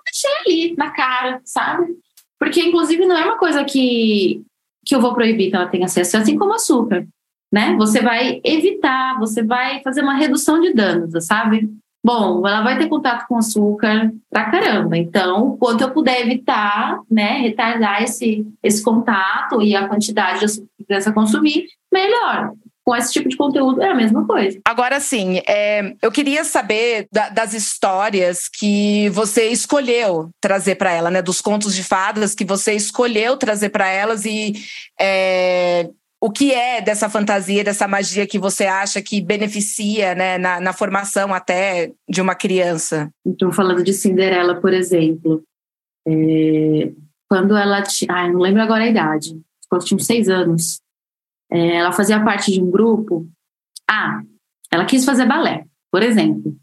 [0.05, 1.95] deixei ali, na cara, sabe?
[2.39, 4.43] Porque, inclusive, não é uma coisa que,
[4.85, 7.07] que eu vou proibir que ela tenha acesso, assim como açúcar,
[7.53, 7.75] né?
[7.77, 11.69] Você vai evitar, você vai fazer uma redução de danos, sabe?
[12.05, 14.99] Bom, ela vai ter contato com açúcar pra caramba.
[14.99, 20.69] Então, quanto eu puder evitar, né, retardar esse, esse contato e a quantidade de açúcar
[20.77, 22.53] que criança consumir, melhor
[22.85, 24.61] com esse tipo de conteúdo é a mesma coisa.
[24.67, 31.11] Agora, sim, é, eu queria saber da, das histórias que você escolheu trazer para ela,
[31.11, 31.23] né?
[31.23, 34.53] Dos contos de fadas que você escolheu trazer para elas e
[35.01, 35.89] é,
[36.25, 40.73] o que é dessa fantasia, dessa magia que você acha que beneficia né, na, na
[40.73, 43.11] formação até de uma criança?
[43.27, 45.43] Então, falando de Cinderela, por exemplo,
[46.09, 46.91] é,
[47.29, 48.11] quando ela tinha.
[48.11, 49.39] Ah, não lembro agora a idade.
[49.69, 50.81] Quando tinha uns seis anos
[51.53, 53.29] é, ela fazia parte de um grupo.
[53.87, 54.23] Ah,
[54.73, 56.57] ela quis fazer balé, por exemplo.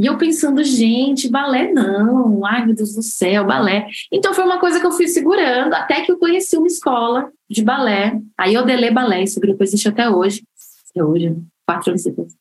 [0.00, 3.86] E eu pensando, gente, balé não, ai meu Deus do céu, balé.
[4.10, 7.62] Então foi uma coisa que eu fui segurando até que eu conheci uma escola de
[7.62, 8.18] balé.
[8.38, 10.42] Aí eu delei balé, esse grupo existe até hoje.
[10.90, 11.36] Até hoje,
[11.66, 12.34] quatro anos depois.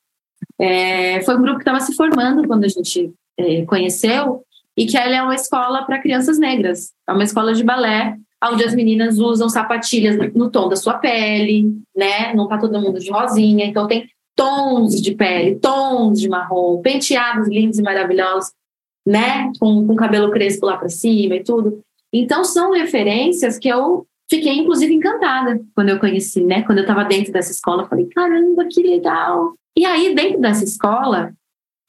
[0.57, 4.43] É, foi um grupo que estava se formando quando a gente é, conheceu
[4.77, 6.93] e que ela é uma escola para crianças negras.
[7.07, 11.77] É uma escola de balé onde as meninas usam sapatilhas no tom da sua pele,
[11.95, 12.33] né?
[12.33, 17.49] Não tá todo mundo de rosinha, então tem tons de pele, tons de marrom, penteados
[17.49, 18.53] lindos e maravilhosos,
[19.05, 19.51] né?
[19.59, 21.81] Com, com cabelo crespo lá para cima e tudo.
[22.13, 26.61] Então são referências que eu fiquei inclusive encantada quando eu conheci, né?
[26.61, 29.55] Quando eu estava dentro dessa escola, falei, caramba, que legal.
[29.77, 31.33] E aí dentro dessa escola,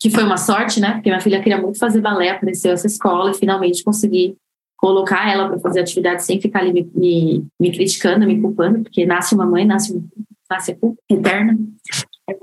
[0.01, 0.95] que foi uma sorte, né?
[0.95, 4.37] Porque minha filha queria muito fazer balé, apareceu essa escola e finalmente consegui
[4.77, 9.07] colocar ela para fazer atividade sem ficar ali me, me, me, criticando, me culpando, porque
[9.07, 10.03] nasce uma mãe, nasce,
[10.51, 11.57] nasce a culpa eterna.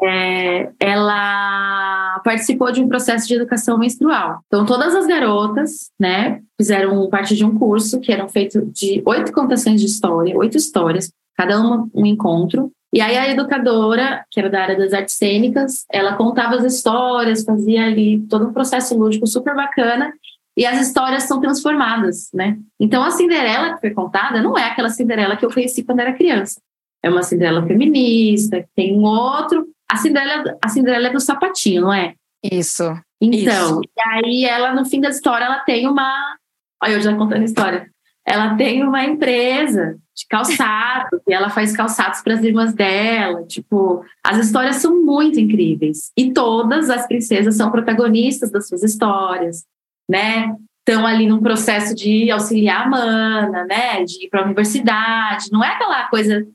[0.04, 4.40] É, ela participou de um processo de educação menstrual.
[4.48, 9.32] Então, todas as garotas, né, fizeram parte de um curso que eram feito de oito
[9.32, 12.72] contações de história, oito histórias, cada uma um encontro.
[12.94, 17.44] E aí a educadora, que era da área das artes cênicas, ela contava as histórias,
[17.44, 20.14] fazia ali todo um processo lúdico super bacana
[20.58, 22.58] e as histórias são transformadas, né?
[22.80, 26.14] Então a Cinderela que foi contada não é aquela Cinderela que eu conheci quando era
[26.14, 26.60] criança.
[27.04, 29.68] É uma Cinderela feminista, tem um outro.
[29.90, 32.14] A Cinderela, a Cinderela é do sapatinho, não é?
[32.44, 32.84] Isso.
[33.22, 33.82] Então, isso.
[33.82, 36.38] e aí ela no fim da história ela tem uma,
[36.84, 37.90] olha eu já contando a história.
[38.26, 43.46] Ela tem uma empresa de calçados e ela faz calçados para as irmãs dela.
[43.48, 49.66] Tipo, as histórias são muito incríveis e todas as princesas são protagonistas das suas histórias
[50.10, 50.56] né?
[50.80, 54.04] Estão ali num processo de auxiliar a mana, né?
[54.06, 55.52] De ir para a universidade.
[55.52, 56.48] Não é aquela coisa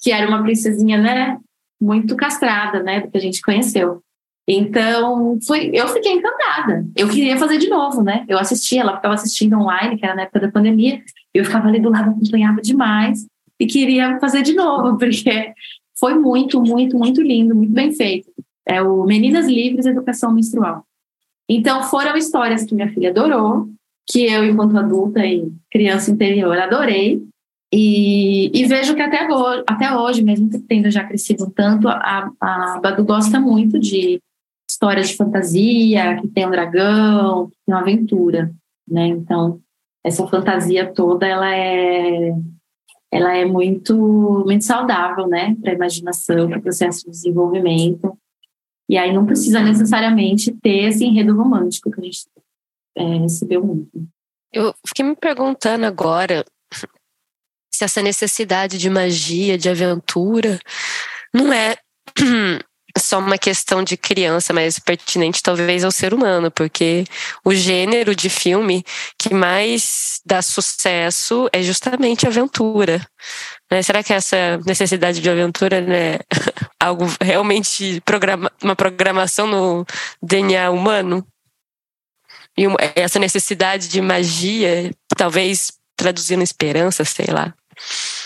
[0.00, 1.38] que era uma princesinha, né?
[1.82, 3.00] Muito castrada, né?
[3.00, 4.02] Do que a gente conheceu.
[4.46, 6.84] Então, foi, eu fiquei encantada.
[6.96, 8.24] Eu queria fazer de novo, né?
[8.28, 11.00] Eu assistia, ela ficava assistindo online, que era na época da pandemia.
[11.32, 13.26] Eu ficava ali do lado, acompanhava demais
[13.58, 15.52] e queria fazer de novo, porque
[15.98, 18.30] foi muito, muito, muito lindo, muito bem feito.
[18.66, 20.84] É o Meninas Livres Educação Menstrual.
[21.48, 23.68] Então, foram histórias que minha filha adorou,
[24.08, 27.22] que eu, enquanto adulta e criança interior, adorei.
[27.72, 32.80] E, e vejo que até hoje, até hoje, mesmo tendo já crescido tanto, a, a
[32.80, 34.20] Badu gosta muito de
[34.70, 38.52] histórias de fantasia, que tem um dragão, que tem uma aventura,
[38.86, 39.06] né?
[39.06, 39.58] Então,
[40.04, 42.34] essa fantasia toda, ela é
[43.10, 43.94] ela é muito
[44.46, 48.16] muito saudável, né, para a imaginação, para o processo de desenvolvimento.
[48.88, 52.26] E aí não precisa necessariamente ter esse enredo romântico que a gente
[52.96, 53.90] é, recebeu muito.
[54.52, 56.44] Eu fiquei me perguntando agora
[57.82, 60.58] se essa necessidade de magia, de aventura,
[61.34, 61.76] não é
[62.98, 67.04] só uma questão de criança, mas pertinente talvez ao ser humano, porque
[67.44, 68.84] o gênero de filme
[69.18, 73.04] que mais dá sucesso é justamente aventura.
[73.70, 73.82] Né?
[73.82, 76.18] Será que essa necessidade de aventura né,
[76.78, 79.86] algo realmente programa, uma programação no
[80.22, 81.26] DNA humano?
[82.56, 82.64] E
[82.94, 87.54] essa necessidade de magia, talvez traduzindo esperança, sei lá.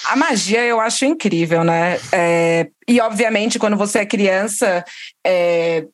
[0.07, 1.99] A magia eu acho incrível, né?
[2.13, 4.85] É, e, obviamente, quando você é criança.
[5.27, 5.85] É,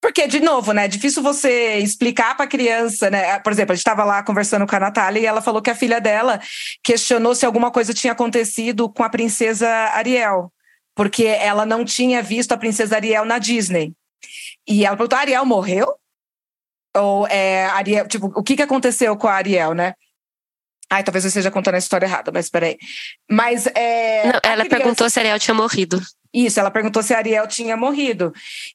[0.00, 0.86] porque, de novo, né?
[0.86, 3.38] É difícil você explicar para a criança, né?
[3.40, 5.74] Por exemplo, a gente estava lá conversando com a Natália e ela falou que a
[5.74, 6.40] filha dela
[6.82, 10.50] questionou se alguma coisa tinha acontecido com a princesa Ariel,
[10.94, 13.92] porque ela não tinha visto a princesa Ariel na Disney.
[14.66, 15.94] E ela perguntou: Ariel morreu?
[16.96, 19.94] Ou é, Ariel, tipo, o que, que aconteceu com a Ariel, né?
[20.90, 22.76] Ai, talvez eu esteja contando a história errada, mas peraí.
[23.30, 23.66] Mas.
[23.68, 24.68] É, Não, ela criança...
[24.68, 26.00] perguntou se a Ariel tinha morrido.
[26.32, 28.32] Isso, ela perguntou se a Ariel tinha morrido.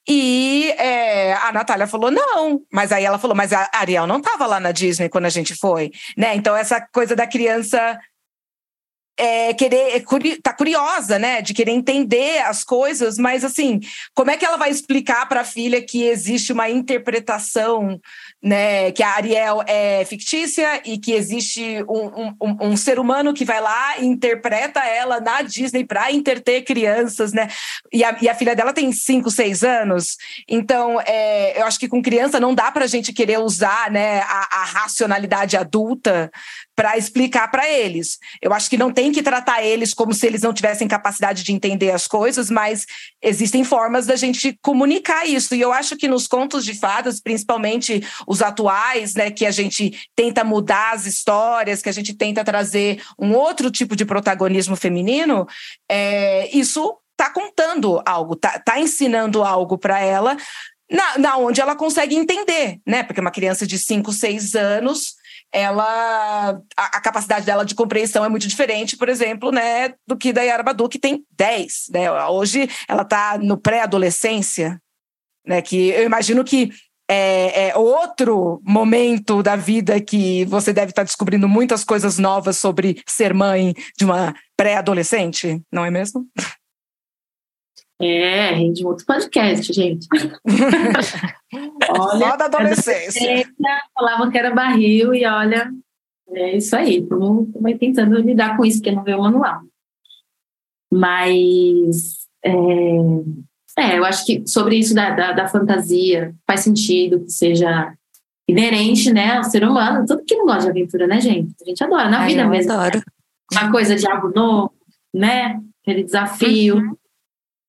[0.08, 2.62] E é, a Natália falou não.
[2.72, 5.56] Mas aí ela falou, mas a Ariel não estava lá na Disney quando a gente
[5.56, 5.92] foi.
[6.18, 6.36] Né?
[6.36, 7.98] Então, essa coisa da criança
[9.18, 10.04] é, querer, é,
[10.42, 13.80] tá curiosa, né, de querer entender as coisas, mas assim,
[14.14, 18.00] como é que ela vai explicar para a filha que existe uma interpretação,
[18.46, 23.44] né, que a Ariel é fictícia e que existe um, um, um ser humano que
[23.44, 27.48] vai lá e interpreta ela na Disney para interter crianças, né,
[27.92, 30.18] e a, e a, filha dela tem 5, 6 anos,
[30.48, 34.20] então é, eu acho que com criança não dá para a gente querer usar, né,
[34.20, 36.32] a, a racionalidade adulta
[36.76, 38.20] para explicar para eles.
[38.42, 41.54] Eu acho que não tem que tratar eles como se eles não tivessem capacidade de
[41.54, 42.86] entender as coisas, mas
[43.22, 45.56] existem formas da gente comunicar isso.
[45.56, 50.08] E eu acho que nos contos de fadas, principalmente os atuais, né, que a gente
[50.16, 55.48] tenta mudar as histórias, que a gente tenta trazer um outro tipo de protagonismo feminino,
[55.90, 60.36] é, isso está contando algo, está tá ensinando algo para ela,
[60.92, 63.04] na, na onde ela consegue entender, né?
[63.04, 65.15] Porque uma criança de 5, 6 anos
[65.56, 70.34] ela a, a, capacidade dela de compreensão é muito diferente, por exemplo, né, do que
[70.34, 71.86] da Yara Badu, que tem 10.
[71.92, 72.12] Né?
[72.28, 74.82] Hoje ela está no pré-adolescência,
[75.48, 76.72] né, que eu imagino que
[77.10, 82.58] é, é, outro momento da vida que você deve estar tá descobrindo muitas coisas novas
[82.58, 86.28] sobre ser mãe de uma pré-adolescente, não é mesmo?
[88.02, 90.08] É, rende outro podcast, gente.
[91.90, 93.48] olha, Só da adolescência.
[93.94, 95.72] Falavam que era barril e olha,
[96.30, 97.00] é isso aí.
[97.00, 97.48] Estamos
[97.80, 99.62] tentando lidar com isso, porque não veio o manual.
[100.94, 102.52] Mas, é,
[103.78, 107.94] é, eu acho que sobre isso da, da, da, fantasia faz sentido que seja
[108.48, 110.06] inerente, né, ao ser humano.
[110.06, 111.56] Tudo que não gosta de aventura, né, gente?
[111.62, 112.74] A gente adora, na Ai, vida mesmo.
[112.74, 113.02] Adoro.
[113.54, 114.74] Uma coisa de algo novo,
[115.14, 115.62] né?
[115.82, 116.78] Aquele desafio.
[116.78, 116.98] Uhum.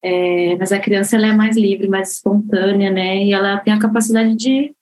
[0.09, 3.25] É, mas a criança ela é mais livre, mais espontânea, né?
[3.25, 4.73] E ela tem a capacidade de,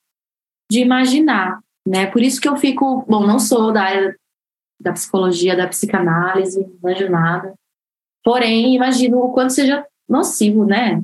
[0.70, 2.04] de imaginar, né?
[2.04, 4.14] Por isso que eu fico, bom, não sou da área
[4.78, 7.54] da psicologia, da psicanálise, não manjo nada.
[8.22, 11.02] Porém, imagino o quanto seja nocivo, né?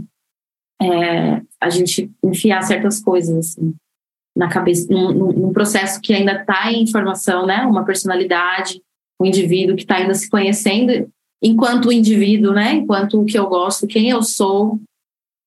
[0.83, 3.75] É, a gente enfiar certas coisas assim
[4.37, 7.63] na cabeça, num, num processo que ainda está em formação, né?
[7.63, 8.83] Uma personalidade,
[9.19, 11.11] um indivíduo que está ainda se conhecendo
[11.43, 12.75] enquanto indivíduo, né?
[12.75, 14.79] Enquanto o que eu gosto, quem eu sou.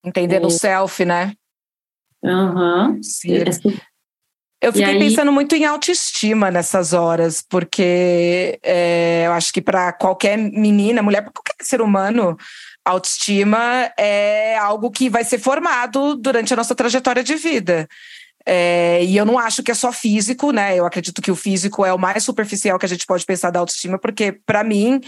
[0.03, 0.47] Entendendo é...
[0.47, 1.33] o self, né?
[2.23, 2.89] Aham.
[2.91, 3.01] Uhum.
[4.61, 4.99] Eu fiquei aí...
[4.99, 11.21] pensando muito em autoestima nessas horas, porque é, eu acho que para qualquer menina, mulher,
[11.21, 12.37] para qualquer ser humano,
[12.85, 17.89] autoestima é algo que vai ser formado durante a nossa trajetória de vida.
[18.45, 20.77] É, e eu não acho que é só físico, né?
[20.77, 23.59] Eu acredito que o físico é o mais superficial que a gente pode pensar da
[23.59, 24.99] autoestima, porque, para mim,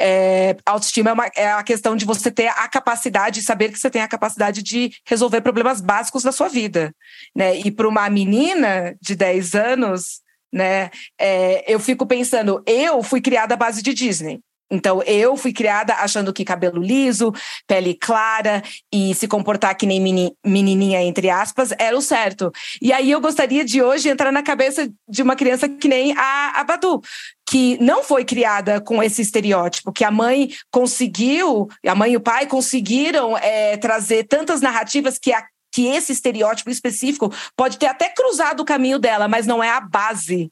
[0.00, 3.90] é, autoestima é, uma, é, a questão de você ter a capacidade, saber que você
[3.90, 6.94] tem a capacidade de resolver problemas básicos da sua vida.
[7.36, 7.58] Né?
[7.58, 10.20] E para uma menina de 10 anos,
[10.52, 14.40] né, é, eu fico pensando, eu fui criada à base de Disney.
[14.70, 17.32] Então, eu fui criada achando que cabelo liso,
[17.66, 18.62] pele clara
[18.92, 20.00] e se comportar que nem
[20.44, 22.52] menininha, entre aspas, era o certo.
[22.80, 26.60] E aí eu gostaria de hoje entrar na cabeça de uma criança que nem a,
[26.60, 27.00] a Badu,
[27.48, 32.20] que não foi criada com esse estereótipo, que a mãe conseguiu, a mãe e o
[32.20, 38.08] pai conseguiram é, trazer tantas narrativas que a que esse estereótipo específico pode ter até
[38.08, 40.50] cruzado o caminho dela, mas não é a base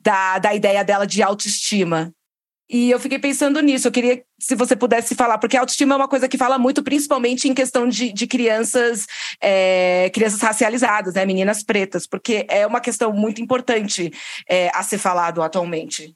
[0.00, 2.12] da, da ideia dela de autoestima.
[2.68, 3.86] E eu fiquei pensando nisso.
[3.86, 6.82] Eu queria se você pudesse falar, porque a autoestima é uma coisa que fala muito,
[6.82, 9.06] principalmente em questão de, de crianças,
[9.40, 14.12] é, crianças racializadas, né, meninas pretas, porque é uma questão muito importante
[14.48, 16.14] é, a ser falado atualmente.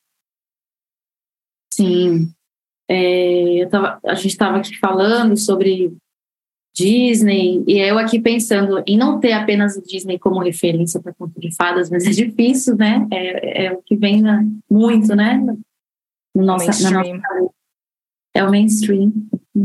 [1.73, 2.33] Sim.
[2.89, 5.97] É, tava, a gente estava aqui falando sobre
[6.75, 11.39] Disney, e eu aqui pensando em não ter apenas o Disney como referência para conto
[11.41, 13.07] de fadas, mas é difícil, né?
[13.13, 15.41] É, é o que vem na, muito, né?
[16.35, 17.53] No nossa, na nossa,
[18.35, 19.13] é o mainstream,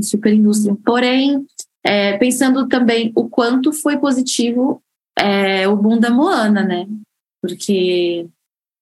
[0.01, 0.75] super indústria.
[0.83, 1.45] Porém,
[1.83, 4.81] é, pensando também o quanto foi positivo
[5.17, 6.87] é, o boom da Moana, né?
[7.41, 8.27] Porque,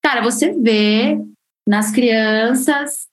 [0.01, 1.21] cara, você vê
[1.67, 3.07] nas crianças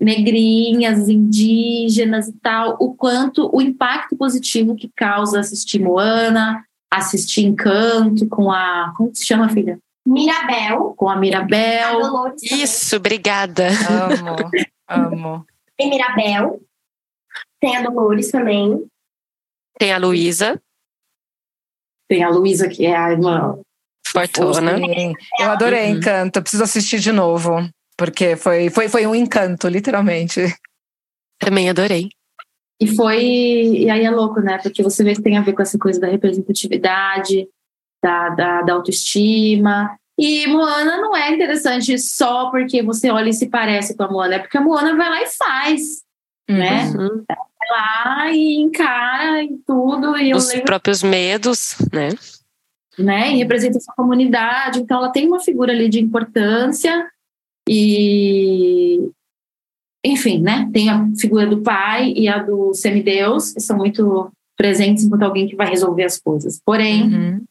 [0.00, 8.26] negrinhas, indígenas e tal, o quanto o impacto positivo que causa assistir Moana, assistir Encanto
[8.28, 8.94] com a.
[8.96, 9.78] Como se chama, filha?
[10.08, 10.94] Mirabel.
[10.96, 12.26] Com a Mirabel.
[12.26, 13.68] A Isso, obrigada.
[13.68, 14.50] Amo,
[14.88, 15.46] amo.
[15.76, 16.60] Tem Mirabel.
[17.60, 18.86] Tem a Dolores também.
[19.78, 20.60] Tem a Luísa.
[22.08, 23.58] Tem a Luísa, que é a irmã.
[24.06, 24.78] Fortuna.
[24.78, 25.12] Sim.
[25.38, 25.98] Eu adorei Uhum.
[25.98, 27.68] Encanto, preciso assistir de novo.
[27.96, 30.40] Porque foi, foi, foi um encanto, literalmente.
[31.38, 32.08] Também adorei.
[32.80, 33.22] E foi.
[33.22, 34.58] E aí é louco, né?
[34.62, 37.46] Porque você vê que tem a ver com essa coisa da representatividade,
[38.02, 39.98] da, da, da autoestima.
[40.18, 44.34] E Moana não é interessante só porque você olha e se parece com a Moana,
[44.34, 46.02] é porque a Moana vai lá e faz,
[46.48, 46.84] né?
[46.86, 47.24] Uhum.
[47.28, 50.16] Vai lá e encara e tudo.
[50.16, 52.08] E Os lembro próprios medos, né?
[52.98, 53.32] né?
[53.32, 54.80] E representa sua comunidade.
[54.80, 57.06] Então, ela tem uma figura ali de importância
[57.68, 59.08] e,
[60.04, 60.68] enfim, né?
[60.72, 65.46] Tem a figura do pai e a do semideus, que são muito presentes enquanto alguém
[65.46, 66.60] que vai resolver as coisas.
[66.64, 67.44] Porém, Uhum.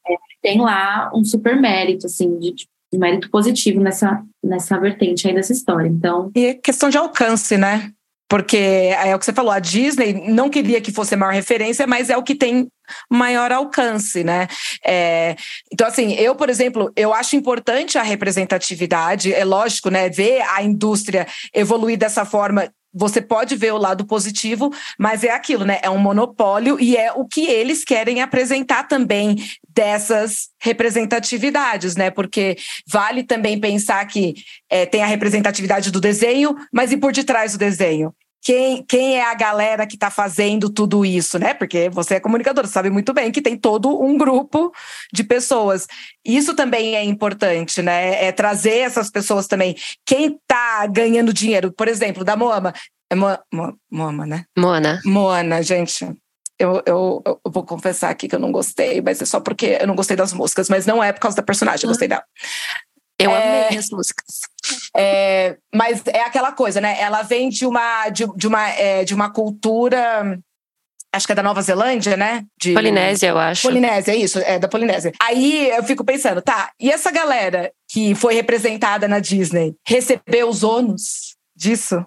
[0.47, 5.51] Tem lá um super mérito, assim, de, de mérito positivo nessa, nessa vertente aí dessa
[5.51, 5.89] história.
[5.89, 7.91] Então, E é questão de alcance, né?
[8.29, 11.85] Porque é o que você falou, a Disney não queria que fosse a maior referência,
[11.85, 12.67] mas é o que tem
[13.09, 14.47] maior alcance, né?
[14.85, 15.35] É,
[15.71, 20.09] então, assim, eu, por exemplo, eu acho importante a representatividade, é lógico, né?
[20.09, 22.69] Ver a indústria evoluir dessa forma.
[22.97, 25.79] Você pode ver o lado positivo, mas é aquilo, né?
[25.81, 29.35] É um monopólio e é o que eles querem apresentar também
[29.69, 32.09] dessas representatividades, né?
[32.09, 34.33] Porque vale também pensar que
[34.69, 38.13] é, tem a representatividade do desenho, mas e por detrás do desenho?
[38.41, 41.53] Quem, quem é a galera que está fazendo tudo isso, né?
[41.53, 44.71] Porque você é comunicador, você sabe muito bem que tem todo um grupo
[45.11, 45.85] de pessoas.
[46.25, 48.23] Isso também é importante, né?
[48.23, 49.75] É trazer essas pessoas também.
[50.05, 52.73] Quem está ganhando dinheiro, por exemplo, da Moama.
[53.09, 54.45] É Mo, Mo, Moama, né?
[54.57, 55.01] Moana.
[55.05, 56.05] Moana, gente.
[56.59, 59.85] Eu, eu, eu vou confessar aqui que eu não gostei, mas é só porque eu
[59.85, 62.23] não gostei das músicas, mas não é por causa da personagem, eu gostei dela.
[63.19, 63.65] Eu É.
[63.67, 64.41] amei as músicas.
[64.95, 66.99] É, mas é aquela coisa, né?
[66.99, 70.37] Ela vem de uma, de, de uma, é, de uma cultura,
[71.13, 72.43] acho que é da Nova Zelândia, né?
[72.59, 73.63] De, Polinésia, eu acho.
[73.63, 75.13] Polinésia, isso, é da Polinésia.
[75.21, 80.63] Aí eu fico pensando, tá, e essa galera que foi representada na Disney recebeu os
[80.63, 82.05] ônus disso?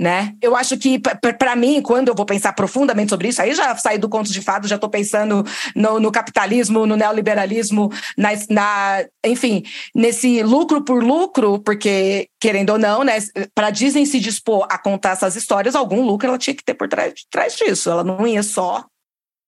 [0.00, 0.34] Né?
[0.42, 3.96] Eu acho que, para mim, quando eu vou pensar profundamente sobre isso, aí já saí
[3.96, 9.62] do conto de fado, já estou pensando no, no, capitalismo, no neoliberalismo, na, na, enfim,
[9.94, 13.18] nesse lucro por lucro, porque, querendo ou não, né,
[13.54, 16.88] para Disney se dispor a contar essas histórias, algum lucro ela tinha que ter por
[16.88, 17.88] trás, trás disso.
[17.88, 18.84] Ela não ia só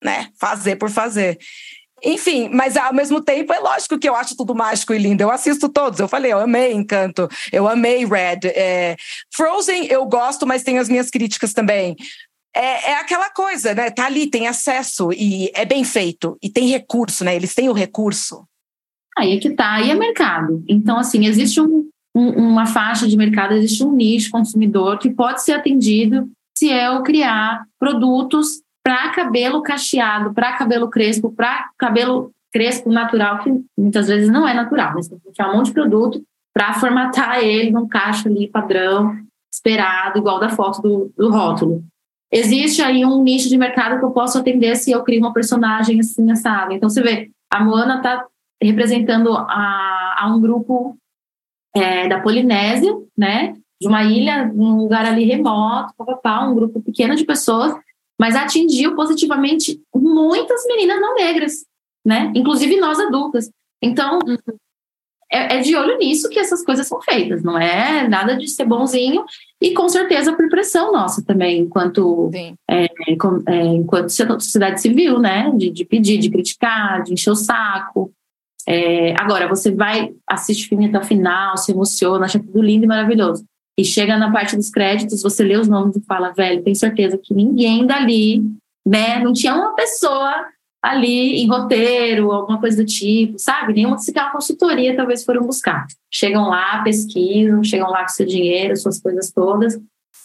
[0.03, 1.38] né, fazer por fazer.
[2.05, 5.22] Enfim, mas ao mesmo tempo é lógico que eu acho tudo mágico e lindo.
[5.22, 5.99] Eu assisto todos.
[5.99, 8.40] Eu falei, eu amei Encanto, eu amei Red.
[8.44, 8.97] É,
[9.34, 11.97] Frozen eu gosto, mas tem as minhas críticas também.
[12.55, 13.90] É, é, aquela coisa, né?
[13.90, 17.34] Tá ali, tem acesso e é bem feito e tem recurso, né?
[17.34, 18.47] Eles têm o recurso.
[19.16, 20.62] Aí é que tá, aí é mercado.
[20.68, 25.42] Então, assim, existe um, um, uma faixa de mercado, existe um nicho consumidor que pode
[25.42, 32.89] ser atendido se eu criar produtos para cabelo cacheado, para cabelo crespo, para cabelo crespo
[32.89, 36.22] natural, que muitas vezes não é natural, mas tem que criar um monte de produto
[36.55, 39.18] para formatar ele num caixa ali padrão,
[39.53, 41.82] esperado, igual da foto do, do rótulo.
[42.30, 45.99] Existe aí um nicho de mercado que eu posso atender se eu crio uma personagem
[45.99, 46.72] assim, assada.
[46.72, 48.24] Então, você vê, a Moana está
[48.62, 50.97] representando a, a, um grupo
[51.74, 53.57] é, da Polinésia, né?
[53.80, 57.74] De uma ilha, um lugar ali remoto, papapá, um grupo pequeno de pessoas
[58.18, 61.64] mas atingiu positivamente muitas meninas não negras,
[62.04, 62.32] né?
[62.34, 63.50] Inclusive nós adultas.
[63.82, 64.18] Então,
[65.30, 68.64] é, é, de olho nisso que essas coisas são feitas, não é nada de ser
[68.64, 69.24] bonzinho
[69.60, 72.30] e com certeza por pressão nossa também, enquanto
[72.68, 72.84] é,
[73.48, 75.50] é, enquanto sociedade civil, né?
[75.56, 78.12] De, de, pedir, de criticar, de encher o saco.
[78.68, 82.84] É, agora, você vai, assiste o filme até o final, se emociona, acha tudo lindo
[82.84, 83.44] e maravilhoso.
[83.79, 87.18] E chega na parte dos créditos, você lê os nomes e fala, velho, tenho certeza
[87.18, 88.43] que ninguém dali,
[88.87, 89.22] né?
[89.22, 90.47] Não tinha uma pessoa
[90.83, 93.74] ali em roteiro, alguma coisa do tipo, sabe?
[93.74, 95.87] Nenhuma se uma consultoria talvez foram buscar.
[96.11, 99.79] Chegam lá, pesquisam, chegam lá com seu dinheiro, suas coisas todas,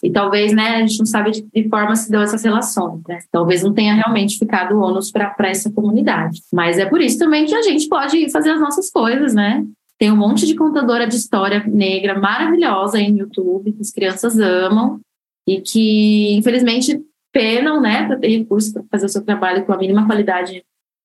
[0.04, 3.20] E talvez, né, a gente não sabe de que forma se deu essas relações, né?
[3.32, 6.42] Talvez não tenha realmente ficado ônus para essa comunidade.
[6.52, 9.64] Mas é por isso também que a gente pode fazer as nossas coisas, né?
[10.02, 14.40] Tem um monte de contadora de história negra maravilhosa aí no YouTube, que as crianças
[14.40, 15.00] amam
[15.48, 17.00] e que, infelizmente,
[17.32, 20.64] penam, né, para ter recursos para fazer o seu trabalho com a mínima qualidade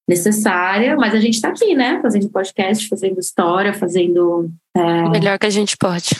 [0.08, 4.50] necessária, mas a gente está aqui, né, fazendo podcast, fazendo história, fazendo.
[4.74, 4.80] É...
[4.80, 6.16] O melhor que a gente pode.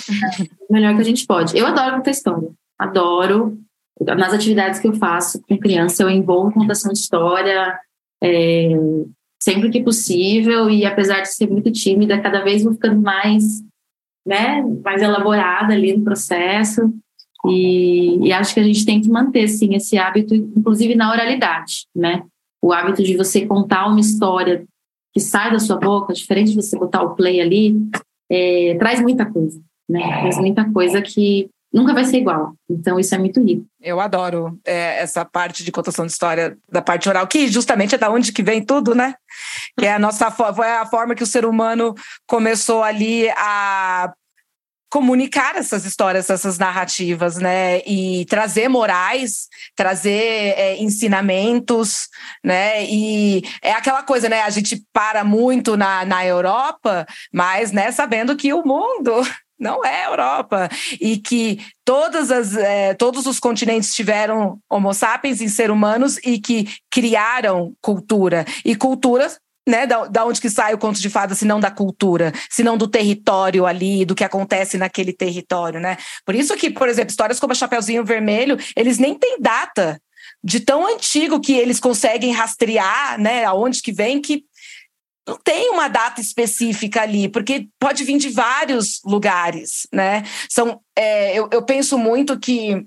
[0.69, 1.57] o melhor que a gente pode.
[1.57, 3.59] Eu adoro contar história, adoro.
[3.99, 7.75] Nas atividades que eu faço com criança, eu envolvo contação de história
[8.23, 8.69] é,
[9.47, 13.63] sempre que possível, e apesar de ser muito tímida, cada vez vou ficando mais,
[14.27, 16.93] né, mais elaborada ali no processo.
[17.47, 21.87] E, e, acho que a gente tem que manter, sim, esse hábito, inclusive na oralidade,
[21.95, 22.25] né?
[22.61, 24.65] O hábito de você contar uma história
[25.15, 27.77] que sai da sua boca, diferente de você botar o play ali,
[28.29, 30.01] é, traz muita coisa, né?
[30.23, 32.55] Traz muita coisa que nunca vai ser igual.
[32.71, 33.67] Então, isso é muito rico.
[33.79, 37.99] Eu adoro é, essa parte de contação de história da parte oral, que justamente é
[37.99, 39.15] da onde que vem tudo, né?
[39.79, 41.95] Que é a nossa foi a forma que o ser humano
[42.27, 44.11] começou ali a
[44.91, 47.81] comunicar essas histórias, essas narrativas, né?
[47.87, 52.09] E trazer morais, trazer é, ensinamentos,
[52.43, 52.87] né?
[52.87, 54.41] E é aquela coisa, né?
[54.41, 59.13] A gente para muito na, na Europa, mas, né, sabendo que o mundo
[59.59, 60.69] não é Europa
[61.01, 66.39] e que todas as, é, todos os continentes tiveram Homo sapiens em ser humanos e
[66.39, 69.39] que criaram cultura e culturas
[69.69, 72.63] né, da, da onde que sai o conto de fadas, se não da cultura, se
[72.63, 75.97] não do território ali, do que acontece naquele território, né?
[76.25, 80.01] Por isso que, por exemplo, histórias como a Chapeuzinho Vermelho, eles nem têm data
[80.43, 84.45] de tão antigo que eles conseguem rastrear, né, aonde que vem, que
[85.27, 90.23] não tem uma data específica ali, porque pode vir de vários lugares, né?
[90.49, 92.87] São, é, eu, eu penso muito que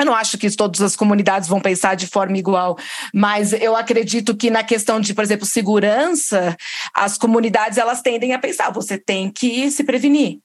[0.00, 2.78] eu não acho que todas as comunidades vão pensar de forma igual,
[3.12, 6.56] mas eu acredito que na questão de, por exemplo, segurança,
[6.94, 10.38] as comunidades elas tendem a pensar: você tem que se prevenir,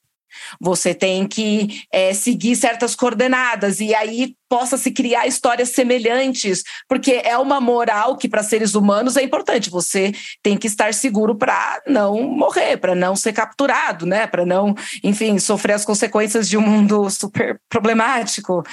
[0.59, 7.21] você tem que é, seguir certas coordenadas e aí possa se criar histórias semelhantes, porque
[7.23, 9.69] é uma moral que para seres humanos é importante.
[9.69, 14.27] Você tem que estar seguro para não morrer, para não ser capturado, né?
[14.27, 18.63] Para não, enfim, sofrer as consequências de um mundo super problemático.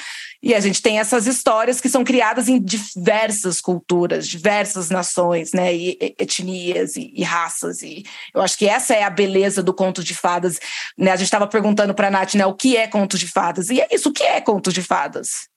[0.42, 5.72] E a gente tem essas histórias que são criadas em diversas culturas, diversas nações, né?
[5.72, 7.80] E etnias e, e raças.
[7.82, 10.58] E eu acho que essa é a beleza do conto de fadas.
[10.98, 11.12] Né?
[11.12, 12.44] A gente estava perguntando para a Nath, né?
[12.44, 13.70] O que é conto de fadas?
[13.70, 15.48] E é isso, o que é conto de fadas?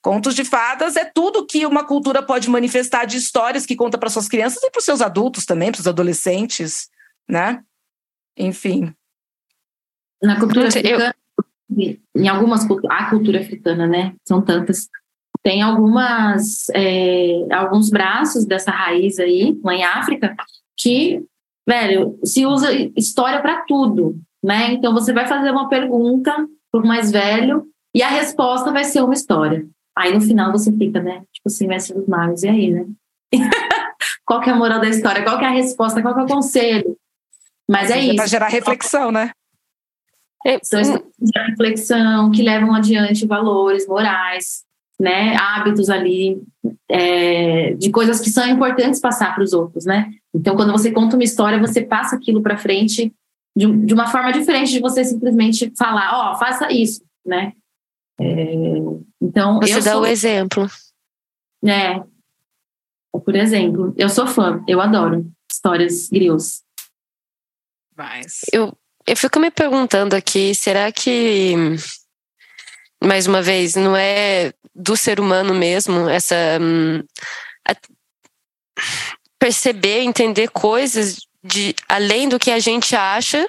[0.00, 4.10] Contos de fadas é tudo que uma cultura pode manifestar de histórias que conta para
[4.10, 6.88] suas crianças e para os seus adultos também, para os adolescentes,
[7.28, 7.60] né?
[8.36, 8.94] Enfim.
[10.22, 11.14] Na cultura africana,
[12.16, 14.14] em algumas a cultura africana, né?
[14.26, 14.88] São tantas.
[15.42, 20.36] Tem algumas é, alguns braços dessa raiz aí, lá em África,
[20.78, 21.22] que,
[21.68, 24.72] velho, se usa história para tudo, né?
[24.72, 26.32] Então você vai fazer uma pergunta
[26.70, 29.66] para o mais velho e a resposta vai ser uma história.
[29.96, 31.22] Aí no final você fica, né?
[31.32, 32.86] Tipo assim, mestre dos magos, e aí, né?
[34.24, 35.22] qual que é a moral da história?
[35.22, 36.00] Qual que é a resposta?
[36.00, 36.96] Qual que é o conselho?
[37.68, 38.16] Mas é, é isso.
[38.16, 39.32] Para gerar reflexão, né?
[40.62, 44.64] São de reflexão que levam adiante valores morais,
[45.00, 46.40] né, hábitos ali,
[46.88, 50.10] é, de coisas que são importantes passar para os outros, né?
[50.34, 53.12] Então, quando você conta uma história, você passa aquilo para frente
[53.56, 57.52] de, de, uma forma diferente de você simplesmente falar, ó, oh, faça isso, né?
[58.20, 58.54] É,
[59.20, 60.66] então, você dá sou, o exemplo.
[61.66, 62.02] É,
[63.12, 66.62] por exemplo, eu sou fã, eu adoro histórias griots.
[67.96, 68.40] Mas...
[68.52, 68.76] Eu,
[69.06, 71.54] eu fico me perguntando aqui, será que,
[73.02, 76.36] mais uma vez, não é do ser humano mesmo essa.
[76.60, 77.02] Hum,
[79.38, 83.48] perceber, entender coisas de além do que a gente acha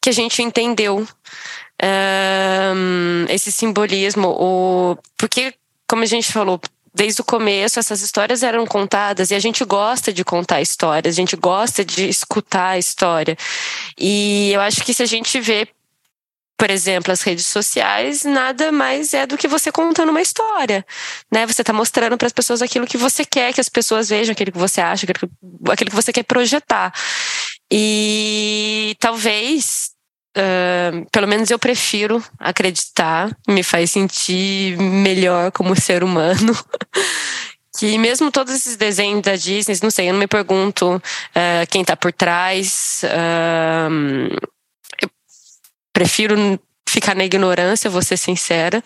[0.00, 1.06] que a gente entendeu.
[1.82, 5.54] Um, esse simbolismo, o, porque,
[5.86, 6.60] como a gente falou,
[6.94, 11.16] desde o começo essas histórias eram contadas e a gente gosta de contar histórias, a
[11.16, 13.36] gente gosta de escutar a história.
[13.98, 15.68] E eu acho que se a gente vê,
[16.58, 20.84] por exemplo, as redes sociais, nada mais é do que você contando uma história,
[21.32, 21.46] né?
[21.46, 24.52] Você está mostrando para as pessoas aquilo que você quer que as pessoas vejam, aquilo
[24.52, 26.92] que você acha, aquilo que, aquilo que você quer projetar.
[27.70, 29.92] E talvez
[31.10, 36.56] Pelo menos eu prefiro acreditar, me faz sentir melhor como ser humano.
[37.78, 41.84] que mesmo todos esses desenhos da Disney, não sei, eu não me pergunto uh, quem
[41.84, 43.02] tá por trás.
[43.04, 44.34] Uh,
[45.02, 45.10] eu
[45.92, 48.82] prefiro ficar na ignorância, vou ser sincera.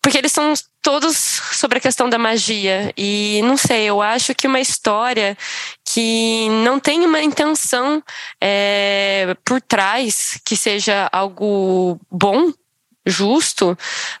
[0.00, 2.92] Porque eles são todos sobre a questão da magia.
[2.96, 5.36] E não sei, eu acho que uma história
[5.84, 8.02] que não tem uma intenção
[8.40, 12.52] é, por trás que seja algo bom,
[13.06, 13.76] justo,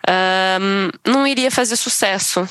[0.08, 2.48] um, não iria fazer sucesso.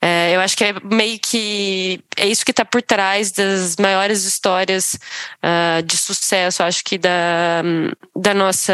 [0.00, 4.22] É, eu acho que é meio que é isso que está por trás das maiores
[4.24, 4.94] histórias
[5.42, 7.62] uh, de sucesso, acho que da,
[8.14, 8.72] da nossa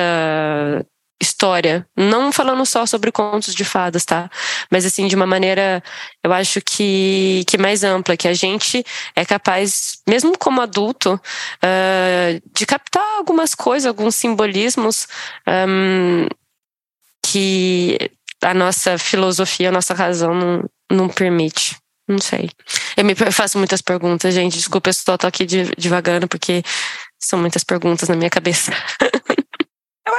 [1.21, 1.87] história.
[1.97, 4.31] Não falando só sobre contos de fadas, tá?
[4.71, 5.83] Mas assim, de uma maneira,
[6.23, 8.85] eu acho que, que mais ampla, que a gente
[9.15, 15.07] é capaz, mesmo como adulto, uh, de captar algumas coisas, alguns simbolismos
[15.69, 16.27] um,
[17.25, 17.99] que
[18.43, 21.77] a nossa filosofia, a nossa razão não, não permite.
[22.07, 22.51] Não sei.
[22.99, 24.59] Eu me faço muitas perguntas, gente.
[24.59, 25.47] Desculpa, eu estou aqui
[25.79, 26.62] devagando, porque
[27.19, 28.73] são muitas perguntas na minha cabeça.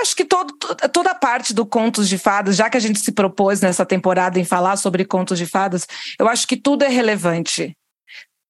[0.06, 0.53] Acho que todo,
[0.93, 4.39] toda a parte do Contos de Fadas, já que a gente se propôs nessa temporada
[4.39, 5.88] em falar sobre Contos de Fadas,
[6.20, 7.76] eu acho que tudo é relevante.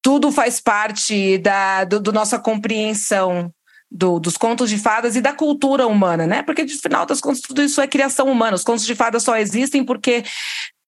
[0.02, 3.50] Tudo faz parte da do, do nossa compreensão
[3.90, 6.44] do, dos contos de fadas e da cultura humana, né?
[6.44, 8.56] Porque, de final das contas, tudo isso é criação humana.
[8.56, 10.26] Os contos de fadas só existem porque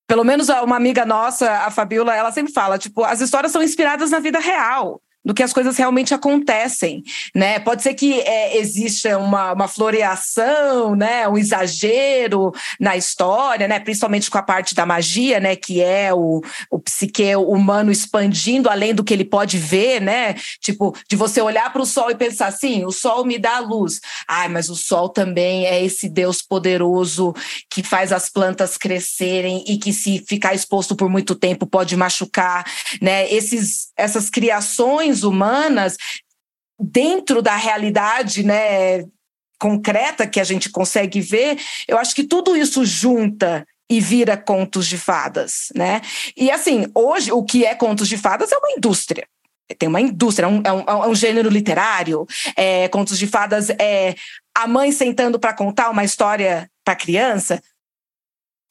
[0.05, 4.11] pelo menos uma amiga nossa, a Fabiola, ela sempre fala, tipo, as histórias são inspiradas
[4.11, 7.03] na vida real do que as coisas realmente acontecem,
[7.35, 7.59] né?
[7.59, 11.27] Pode ser que é, exista uma, uma floreação, né?
[11.27, 13.77] Um exagero na história, né?
[13.77, 15.57] Principalmente com a parte da magia, né?
[15.57, 20.35] Que é o, o psique humano expandindo além do que ele pode ver, né?
[20.61, 23.99] Tipo, de você olhar para o sol e pensar assim, o sol me dá luz.
[24.29, 27.35] Ai, mas o sol também é esse Deus poderoso
[27.69, 32.63] que faz as plantas crescerem e que se ficar exposto por muito tempo pode machucar,
[33.01, 33.29] né?
[33.29, 35.97] Esses, essas criações humanas
[36.79, 39.03] dentro da realidade, né,
[39.59, 41.57] concreta que a gente consegue ver,
[41.87, 46.01] eu acho que tudo isso junta e vira contos de fadas, né?
[46.35, 49.25] E assim, hoje o que é contos de fadas é uma indústria.
[49.79, 52.25] Tem uma indústria, é um, é um, é um gênero literário.
[52.55, 54.15] É, contos de fadas é
[54.55, 57.61] a mãe sentando para contar uma história para criança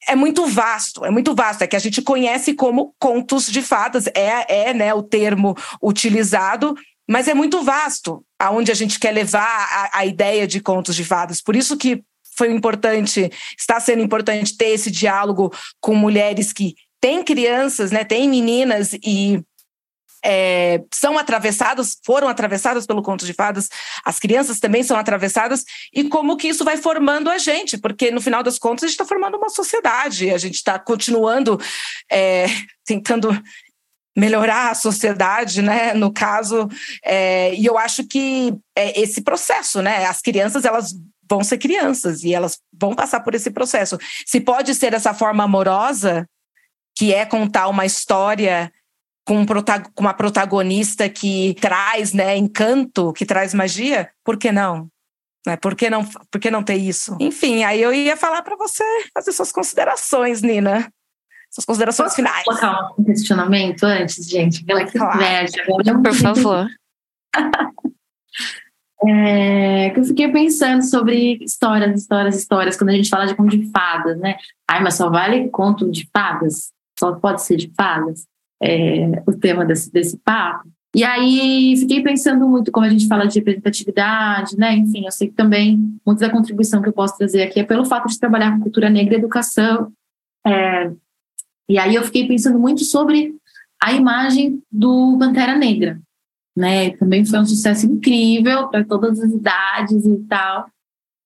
[0.07, 1.63] é muito vasto, é muito vasto.
[1.63, 6.75] É que a gente conhece como contos de fadas, é, é né, o termo utilizado,
[7.07, 11.03] mas é muito vasto aonde a gente quer levar a, a ideia de contos de
[11.03, 11.41] fadas.
[11.41, 12.03] Por isso que
[12.37, 15.51] foi importante, está sendo importante ter esse diálogo
[15.81, 19.41] com mulheres que têm crianças, né, têm meninas e
[20.23, 23.69] é, são atravessadas, foram atravessadas pelo conto de fadas,
[24.03, 25.63] as crianças também são atravessadas,
[25.93, 28.93] e como que isso vai formando a gente, porque no final das contas a gente
[28.93, 31.59] está formando uma sociedade, a gente está continuando
[32.11, 32.47] é,
[32.85, 33.29] tentando
[34.17, 35.93] melhorar a sociedade, né?
[35.93, 36.67] No caso,
[37.05, 40.05] é, e eu acho que é esse processo, né?
[40.05, 40.91] As crianças elas
[41.29, 43.97] vão ser crianças e elas vão passar por esse processo.
[44.25, 46.27] Se pode ser dessa forma amorosa,
[46.97, 48.71] que é contar uma história
[49.27, 54.87] com, um com uma protagonista que traz né, encanto, que traz magia, por que não?
[55.45, 55.57] Né?
[55.57, 57.17] Por, que não por que não ter isso?
[57.19, 60.89] Enfim, aí eu ia falar para você fazer suas considerações, Nina.
[61.51, 62.43] Suas considerações Posso finais.
[62.45, 64.63] colocar um questionamento antes, gente?
[64.63, 65.17] Aquela que claro.
[65.17, 65.63] inveja.
[65.65, 66.67] Por favor.
[69.07, 73.55] É, que eu fiquei pensando sobre histórias, histórias, histórias, quando a gente fala de conto
[73.55, 74.37] de fadas, né?
[74.67, 76.71] Ai, mas só vale conto de fadas?
[76.97, 78.25] Só pode ser de fadas?
[78.61, 80.67] É, o tema desse, desse papo.
[80.95, 84.73] E aí fiquei pensando muito como a gente fala de representatividade, né?
[84.75, 87.85] Enfim, eu sei que também muita da contribuição que eu posso trazer aqui é pelo
[87.85, 89.91] fato de trabalhar com cultura negra e educação.
[90.45, 90.91] É,
[91.69, 93.35] e aí eu fiquei pensando muito sobre
[93.81, 95.99] a imagem do Pantera Negra,
[96.55, 96.91] né?
[96.97, 100.67] Também foi um sucesso incrível para todas as idades e tal,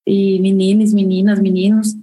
[0.05, 1.95] e meninas, meninas, meninos.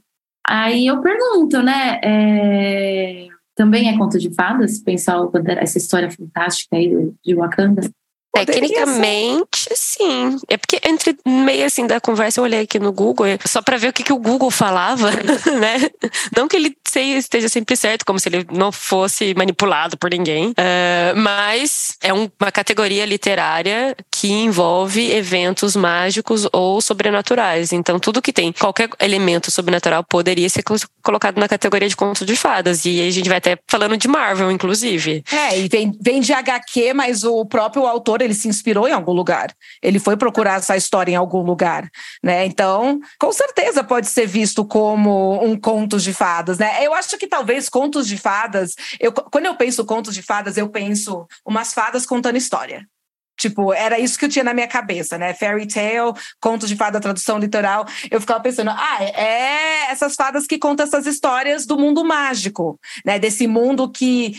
[0.46, 2.00] Aí eu pergunto, né?
[2.02, 3.27] É,
[3.58, 5.18] também é conto de fadas, pensar
[5.58, 7.90] essa história fantástica aí de Wakanda?
[8.32, 10.36] Tecnicamente, sim.
[10.48, 13.88] É porque entre meio assim da conversa eu olhei aqui no Google, só para ver
[13.88, 15.10] o que, que o Google falava,
[15.58, 15.90] né?
[16.36, 20.50] Não que ele esteja sempre certo, como se ele não fosse manipulado por ninguém.
[20.50, 27.72] Uh, mas é um, uma categoria literária que envolve eventos mágicos ou sobrenaturais.
[27.72, 30.62] Então, tudo que tem qualquer elemento sobrenatural poderia ser
[31.08, 32.84] colocado na categoria de contos de fadas.
[32.84, 35.24] E a gente vai até falando de Marvel, inclusive.
[35.32, 39.12] É, e vem, vem de HQ, mas o próprio autor ele se inspirou em algum
[39.12, 39.50] lugar.
[39.82, 41.88] Ele foi procurar essa história em algum lugar,
[42.22, 42.44] né?
[42.44, 46.84] Então, com certeza pode ser visto como um conto de fadas, né?
[46.84, 50.68] Eu acho que talvez contos de fadas, eu, quando eu penso contos de fadas, eu
[50.68, 52.86] penso umas fadas contando história.
[53.38, 55.32] Tipo, era isso que eu tinha na minha cabeça, né?
[55.32, 57.86] Fairy tale, contos de fada, tradução literal.
[58.10, 63.18] Eu ficava pensando, ah, é essas fadas que contam essas histórias do mundo mágico, né?
[63.18, 64.34] Desse mundo que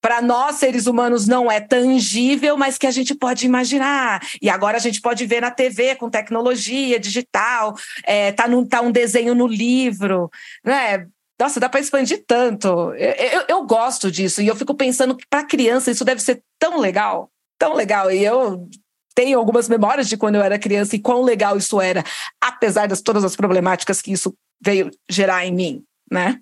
[0.00, 4.22] para nós seres humanos não é tangível, mas que a gente pode imaginar.
[4.40, 8.80] E agora a gente pode ver na TV com tecnologia digital, é, tá, num, tá
[8.80, 10.30] um desenho no livro,
[10.64, 11.06] né?
[11.38, 12.68] Nossa, dá para expandir tanto.
[12.94, 16.42] Eu, eu, eu, gosto disso e eu fico pensando que para criança isso deve ser
[16.58, 18.10] tão legal, tão legal.
[18.10, 18.68] E eu
[19.14, 22.04] tenho algumas memórias de quando eu era criança e quão legal isso era,
[22.40, 24.32] apesar de todas as problemáticas que isso
[24.62, 26.40] veio gerar em mim, né?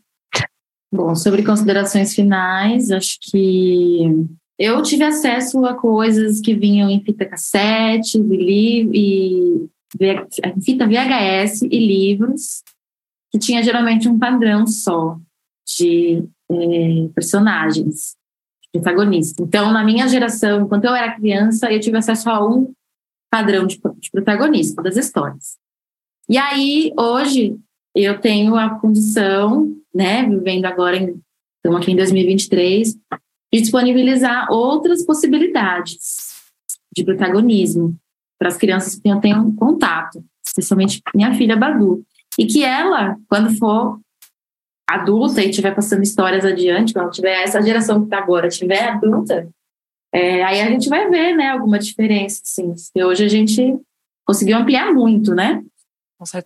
[0.92, 4.26] Bom, sobre considerações finais, acho que
[4.58, 9.68] eu tive acesso a coisas que vinham em fita cassete, e, e
[10.62, 12.62] fita VHS e livros,
[13.32, 15.18] que tinha geralmente um padrão só
[15.78, 18.16] de é, personagens,
[18.76, 19.46] de protagonistas.
[19.46, 22.72] Então, na minha geração, enquanto eu era criança, eu tive acesso a um
[23.30, 25.56] padrão de, de protagonista das histórias.
[26.28, 27.56] E aí, hoje,
[27.94, 31.20] eu tenho a condição, né, vivendo agora, em,
[31.56, 32.94] estamos aqui em 2023,
[33.52, 36.26] de disponibilizar outras possibilidades
[36.94, 37.96] de protagonismo
[38.38, 42.04] para as crianças que eu tenho contato, especialmente minha filha Badu.
[42.38, 43.98] E que ela, quando for
[44.88, 49.48] adulta e estiver passando histórias adiante, quando tiver essa geração que está agora, tiver adulta,
[50.12, 52.40] é, aí a gente vai ver, né, alguma diferença.
[52.56, 53.76] Porque hoje a gente
[54.24, 55.62] conseguiu ampliar muito, né?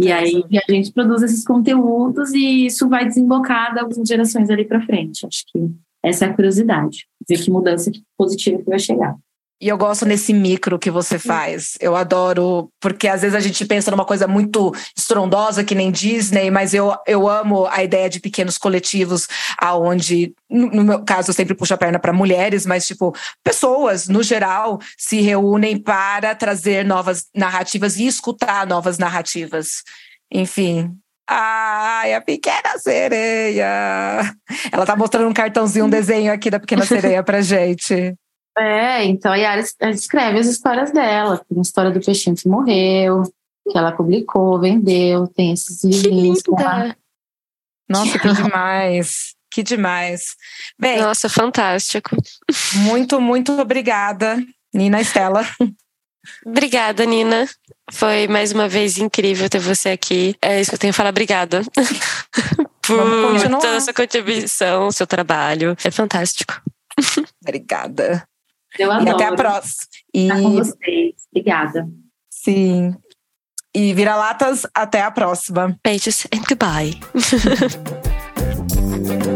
[0.01, 4.85] E aí a gente produz esses conteúdos e isso vai desembocar algumas gerações ali para
[4.85, 5.25] frente.
[5.27, 5.71] Acho que
[6.03, 9.17] essa é a curiosidade, ver que mudança positiva que vai chegar.
[9.61, 11.77] E eu gosto nesse micro que você faz.
[11.81, 16.51] Eu adoro, porque às vezes a gente pensa numa coisa muito estrondosa, que nem Disney,
[16.51, 19.29] mas eu, eu amo a ideia de pequenos coletivos,
[19.59, 23.15] aonde, no meu caso, eu sempre puxo a perna para mulheres, mas, tipo,
[23.45, 29.83] pessoas, no geral, se reúnem para trazer novas narrativas e escutar novas narrativas.
[30.33, 30.97] Enfim,
[31.33, 34.35] Ai, a pequena sereia.
[34.73, 38.17] Ela tá mostrando um cartãozinho, um desenho aqui da pequena sereia pra gente.
[38.61, 41.39] É, então a Yara escreve as histórias dela.
[41.49, 43.23] Tem a história do peixinho que morreu,
[43.71, 46.43] que ela publicou, vendeu, tem esses livrinhos.
[46.43, 46.97] Que linda.
[47.89, 49.35] Nossa, que demais.
[49.51, 50.37] Que demais.
[50.79, 52.17] Bem, Nossa, fantástico.
[52.75, 54.37] Muito, muito obrigada,
[54.73, 55.45] Nina Estela.
[56.47, 57.49] Obrigada, Nina.
[57.91, 60.37] Foi mais uma vez incrível ter você aqui.
[60.41, 61.11] É isso que eu tenho a falar.
[61.11, 61.63] Obrigada.
[62.83, 65.77] Por toda a sua contribuição, seu trabalho.
[65.83, 66.61] É fantástico.
[67.43, 68.29] Obrigada.
[68.79, 69.09] Eu adoro.
[69.09, 69.87] E até a próxima.
[70.15, 70.23] E...
[70.23, 71.15] Estar com vocês.
[71.31, 71.89] Obrigada.
[72.31, 72.95] Sim.
[73.75, 75.79] E vira-latas, até a próxima.
[75.85, 76.99] Beijos and goodbye.